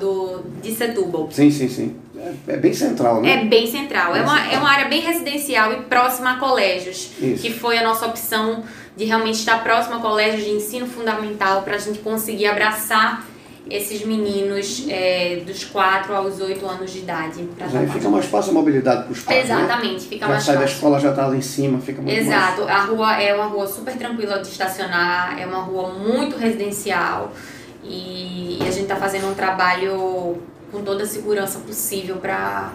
de 0.63 0.73
Setúbal. 0.73 1.29
Sim, 1.31 1.51
sim, 1.51 1.69
sim. 1.69 1.97
É, 2.23 2.55
é, 2.55 2.57
bem 2.57 2.73
central, 2.73 3.21
né? 3.21 3.33
É 3.33 3.45
bem 3.45 3.67
central. 3.67 4.15
É, 4.15 4.23
uma, 4.23 4.53
é 4.53 4.59
uma 4.59 4.71
área 4.71 4.89
bem 4.89 5.01
residencial 5.01 5.73
e 5.73 5.77
próxima 5.83 6.33
a 6.33 6.37
colégios. 6.37 7.11
Isso. 7.21 7.43
Que 7.43 7.53
foi 7.53 7.77
a 7.79 7.83
nossa 7.83 8.07
opção 8.07 8.63
de 8.97 9.05
realmente 9.05 9.39
estar 9.39 9.63
próximo 9.63 9.97
a 9.97 9.99
colégios 9.99 10.45
de 10.45 10.51
ensino 10.51 10.87
fundamental 10.87 11.63
para 11.63 11.75
a 11.75 11.79
gente 11.79 11.99
conseguir 11.99 12.47
abraçar 12.47 13.27
esses 13.71 14.05
meninos 14.05 14.85
é, 14.89 15.43
dos 15.47 15.65
4 15.65 16.15
aos 16.15 16.41
8 16.41 16.67
anos 16.67 16.93
de 16.93 16.99
idade. 16.99 17.49
Aí 17.75 17.89
fica 17.89 18.09
mais 18.09 18.27
fácil 18.27 18.51
a 18.51 18.55
mobilidade 18.55 19.05
para 19.05 19.13
os 19.13 19.21
pais. 19.21 19.45
Exatamente, 19.45 20.03
né? 20.03 20.09
fica 20.09 20.27
já 20.27 20.33
mais 20.33 20.45
sai 20.45 20.55
fácil. 20.55 20.69
da 20.69 20.75
escola, 20.75 21.01
já 21.01 21.11
está 21.11 21.27
lá 21.27 21.37
em 21.37 21.43
cima, 21.43 21.81
fica 21.81 22.03
muito 22.03 22.17
Exato, 22.17 22.65
mais... 22.65 22.77
a 22.77 22.85
rua 22.85 23.23
é 23.23 23.35
uma 23.35 23.47
rua 23.47 23.67
super 23.67 23.97
tranquila 23.97 24.41
de 24.41 24.49
estacionar, 24.49 25.41
é 25.41 25.47
uma 25.47 25.63
rua 25.63 25.91
muito 25.91 26.37
residencial 26.37 27.33
e, 27.83 28.59
e 28.61 28.63
a 28.63 28.71
gente 28.71 28.83
está 28.83 28.97
fazendo 28.97 29.31
um 29.31 29.35
trabalho 29.35 30.43
com 30.73 30.83
toda 30.83 31.05
a 31.05 31.07
segurança 31.07 31.61
possível 31.61 32.17
para 32.17 32.73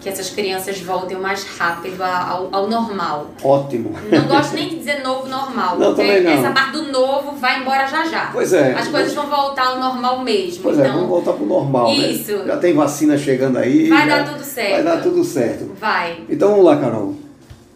que 0.00 0.08
essas 0.08 0.30
crianças 0.30 0.80
voltem 0.80 1.16
o 1.16 1.20
mais 1.22 1.44
rápido 1.44 2.02
ao, 2.02 2.48
ao 2.52 2.68
normal. 2.68 3.30
Ótimo. 3.42 3.94
Não 4.10 4.26
gosto 4.26 4.54
nem 4.54 4.68
de 4.68 4.78
dizer 4.78 5.02
novo 5.02 5.28
normal, 5.28 5.78
não, 5.78 5.94
porque 5.94 6.20
não. 6.20 6.32
essa 6.32 6.50
parte 6.50 6.72
do 6.72 6.90
novo 6.90 7.36
vai 7.36 7.60
embora 7.60 7.86
já 7.86 8.04
já. 8.06 8.30
Pois 8.32 8.52
é. 8.52 8.72
As 8.72 8.88
coisas 8.88 9.14
vão 9.14 9.28
voltar 9.28 9.68
ao 9.68 9.78
normal 9.78 10.20
mesmo. 10.24 10.62
Pois 10.64 10.78
é, 10.78 10.80
então, 10.80 10.92
é, 10.92 10.94
vamos 10.94 11.08
voltar 11.08 11.32
pro 11.34 11.46
normal. 11.46 11.88
Né? 11.88 11.94
Isso. 11.94 12.36
Né? 12.38 12.46
Já 12.46 12.56
tem 12.56 12.74
vacina 12.74 13.16
chegando 13.16 13.58
aí. 13.58 13.88
Vai 13.88 14.08
já, 14.08 14.18
dar 14.18 14.32
tudo 14.32 14.44
certo. 14.44 14.70
Vai 14.72 14.82
dar 14.82 15.02
tudo 15.02 15.24
certo. 15.24 15.72
Vai. 15.78 16.24
Então 16.28 16.50
vamos 16.50 16.64
lá, 16.64 16.76
Carol. 16.76 17.14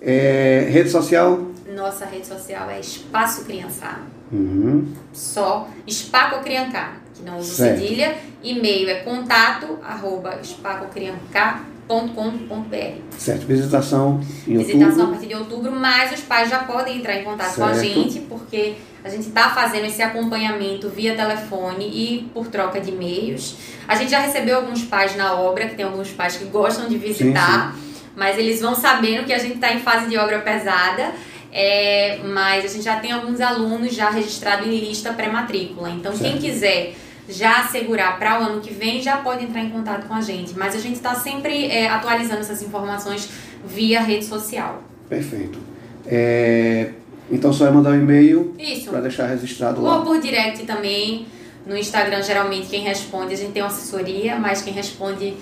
É, 0.01 0.67
rede 0.69 0.91
social? 0.91 1.41
Nossa 1.77 2.07
rede 2.07 2.27
social 2.27 2.69
é 2.71 2.81
Espaço 2.81 3.45
Criançar. 3.45 4.03
Uhum. 4.33 4.89
Só 5.13 5.69
Espaco 5.87 6.43
Criancar, 6.43 7.01
que 7.17 7.23
não 7.23 7.39
usa 7.39 7.55
certo. 7.55 7.81
cedilha. 7.81 8.15
E-mail 8.43 8.89
é 8.89 8.97
contato 8.97 9.79
arroba 9.83 10.39
espacocriancar.com.br. 10.43 13.19
Certo, 13.19 13.47
visitação 13.47 14.21
em 14.47 14.59
Visitação 14.59 14.87
outubro. 14.87 15.03
a 15.03 15.07
partir 15.09 15.27
de 15.27 15.35
outubro, 15.35 15.73
mas 15.73 16.13
os 16.13 16.21
pais 16.21 16.51
já 16.51 16.61
podem 16.61 16.99
entrar 16.99 17.17
em 17.17 17.25
contato 17.25 17.55
certo. 17.55 17.59
com 17.59 17.65
a 17.65 17.83
gente, 17.83 18.21
porque 18.21 18.75
a 19.03 19.09
gente 19.09 19.29
está 19.29 19.51
fazendo 19.51 19.87
esse 19.87 20.03
acompanhamento 20.03 20.89
via 20.89 21.17
telefone 21.17 21.87
e 21.87 22.29
por 22.33 22.47
troca 22.49 22.81
de 22.81 22.91
e-mails. 22.91 23.57
A 23.89 23.95
gente 23.95 24.11
já 24.11 24.21
recebeu 24.21 24.57
alguns 24.57 24.85
pais 24.85 25.17
na 25.17 25.35
obra, 25.35 25.67
que 25.67 25.75
tem 25.75 25.85
alguns 25.85 26.11
pais 26.11 26.37
que 26.37 26.45
gostam 26.45 26.89
de 26.89 26.99
visitar, 26.99 27.75
sim, 27.75 27.95
sim. 27.95 28.01
mas 28.15 28.39
eles 28.39 28.61
vão 28.61 28.75
sabendo 28.75 29.25
que 29.25 29.33
a 29.33 29.39
gente 29.39 29.55
está 29.55 29.73
em 29.73 29.81
fase 29.81 30.09
de 30.09 30.17
obra 30.17 30.41
pesada 30.41 31.13
é, 31.59 32.19
mas 32.23 32.67
a 32.67 32.69
gente 32.69 32.85
já 32.85 32.97
tem 32.97 33.13
alguns 33.13 33.41
alunos 33.41 33.95
já 33.95 34.11
registrados 34.11 34.67
em 34.67 34.79
lista 34.79 35.15
pré-matrícula. 35.15 35.89
Então, 35.89 36.15
certo. 36.15 36.31
quem 36.31 36.39
quiser 36.39 36.95
já 37.29 37.61
assegurar 37.61 38.19
para 38.19 38.41
o 38.41 38.45
ano 38.45 38.61
que 38.61 38.73
vem 38.73 39.03
já 39.03 39.19
pode 39.19 39.45
entrar 39.45 39.63
em 39.63 39.71
contato 39.71 40.07
com 40.07 40.15
a 40.15 40.21
gente. 40.21 40.57
Mas 40.57 40.75
a 40.75 40.79
gente 40.79 40.97
está 40.97 41.15
sempre 41.15 41.67
é, 41.67 41.89
atualizando 41.89 42.41
essas 42.41 42.63
informações 42.63 43.29
via 43.67 44.01
rede 44.01 44.25
social. 44.25 44.83
Perfeito. 45.09 45.59
É, 46.07 46.91
então, 47.31 47.53
só 47.53 47.67
é 47.67 47.71
mandar 47.71 47.91
um 47.91 47.97
e-mail 47.97 48.55
para 48.89 49.01
deixar 49.01 49.27
registrado 49.27 49.83
lá. 49.83 49.99
Ou 49.99 50.05
por 50.05 50.21
direct 50.21 50.65
também. 50.65 51.27
No 51.67 51.77
Instagram, 51.77 52.23
geralmente, 52.23 52.69
quem 52.69 52.83
responde, 52.83 53.35
a 53.35 53.37
gente 53.37 53.51
tem 53.51 53.61
uma 53.61 53.69
assessoria, 53.69 54.37
mas 54.37 54.63
quem 54.63 54.73
responde 54.73 55.35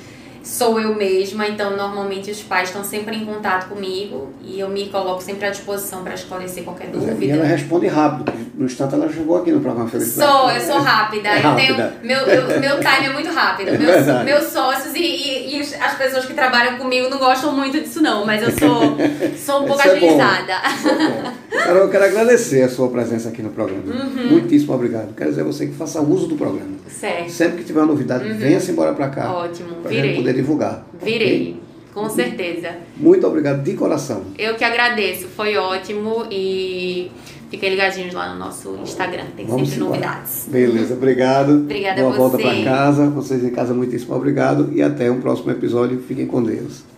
sou 0.44 0.78
eu 0.78 0.94
mesma, 0.94 1.48
então 1.48 1.76
normalmente 1.76 2.30
os 2.30 2.42
pais 2.42 2.68
estão 2.68 2.84
sempre 2.84 3.16
em 3.16 3.24
contato 3.24 3.68
comigo 3.68 4.28
e 4.42 4.60
eu 4.60 4.68
me 4.68 4.86
coloco 4.90 5.22
sempre 5.22 5.46
à 5.46 5.50
disposição 5.50 6.04
para 6.04 6.14
esclarecer 6.14 6.62
qualquer 6.62 6.88
dúvida. 6.88 7.24
E 7.24 7.30
ela 7.30 7.44
responde 7.44 7.86
rápido, 7.86 8.32
no 8.54 8.66
instante 8.66 8.94
ela 8.94 9.10
chegou 9.10 9.38
aqui 9.38 9.50
no 9.50 9.60
programa 9.60 9.88
Felicidade. 9.88 10.30
Sou, 10.30 10.50
eu 10.50 10.60
sou 10.60 10.80
rápida. 10.80 11.28
É 11.30 11.38
rápida. 11.38 11.66
Eu 11.66 11.76
tenho, 11.76 11.92
meu, 12.02 12.18
eu, 12.18 12.60
meu 12.60 12.76
time 12.78 13.06
é 13.06 13.12
muito 13.12 13.30
rápido. 13.32 13.64
É 13.74 13.78
meus, 13.78 14.24
meus 14.24 14.44
sócios 14.52 14.94
e, 14.94 15.00
e, 15.00 15.56
e, 15.56 15.60
as 15.60 15.94
pessoas 15.96 16.24
que 16.26 16.34
trabalham 16.34 16.76
comigo 16.76 17.08
não 17.08 17.18
gostam 17.18 17.52
muito 17.52 17.80
disso 17.80 18.02
não, 18.02 18.24
mas 18.24 18.42
eu 18.42 18.50
sou, 18.50 18.96
sou 19.36 19.64
um 19.64 19.66
pouco 19.66 19.82
é 19.82 19.90
agilizada. 19.90 20.52
É 20.52 21.43
Carol, 21.62 21.82
eu 21.84 21.90
quero 21.90 22.04
agradecer 22.04 22.62
a 22.62 22.68
sua 22.68 22.88
presença 22.88 23.28
aqui 23.28 23.42
no 23.42 23.50
programa. 23.50 23.82
Uhum. 23.86 24.30
Muitíssimo 24.30 24.74
obrigado. 24.74 25.14
Quero 25.14 25.30
dizer 25.30 25.42
a 25.42 25.44
você 25.44 25.66
que 25.66 25.74
faça 25.74 26.00
uso 26.00 26.26
do 26.26 26.36
programa. 26.36 26.74
Certo. 26.88 27.30
Sempre 27.30 27.58
que 27.58 27.64
tiver 27.64 27.80
uma 27.80 27.86
novidade, 27.86 28.28
uhum. 28.28 28.36
venha-se 28.36 28.70
embora 28.70 28.92
para 28.92 29.08
cá. 29.08 29.32
Ótimo, 29.32 29.76
virei. 29.86 30.16
poder 30.16 30.34
divulgar. 30.34 30.86
Virei. 31.02 31.26
Okay? 31.26 31.60
Com 31.94 32.10
certeza. 32.10 32.70
Muito 32.96 33.24
obrigado 33.24 33.62
de 33.62 33.74
coração. 33.74 34.24
Eu 34.36 34.56
que 34.56 34.64
agradeço, 34.64 35.28
foi 35.28 35.56
ótimo 35.56 36.26
e 36.28 37.10
fiquem 37.48 37.70
ligadinhos 37.70 38.12
lá 38.12 38.32
no 38.32 38.38
nosso 38.38 38.76
Instagram, 38.82 39.26
tem 39.36 39.46
Vamos 39.46 39.68
sempre 39.68 39.84
embora. 39.84 40.00
novidades. 40.00 40.48
Beleza, 40.48 40.94
obrigado. 40.94 41.52
Obrigada 41.52 42.02
Boa 42.02 42.08
a 42.08 42.12
você. 42.12 42.18
volta 42.18 42.38
para 42.38 42.64
casa, 42.64 43.06
vocês 43.10 43.44
em 43.44 43.50
casa 43.50 43.72
muitíssimo 43.72 44.12
obrigado 44.14 44.72
e 44.72 44.82
até 44.82 45.08
um 45.08 45.20
próximo 45.20 45.52
episódio. 45.52 46.00
Fiquem 46.00 46.26
com 46.26 46.42
Deus. 46.42 46.93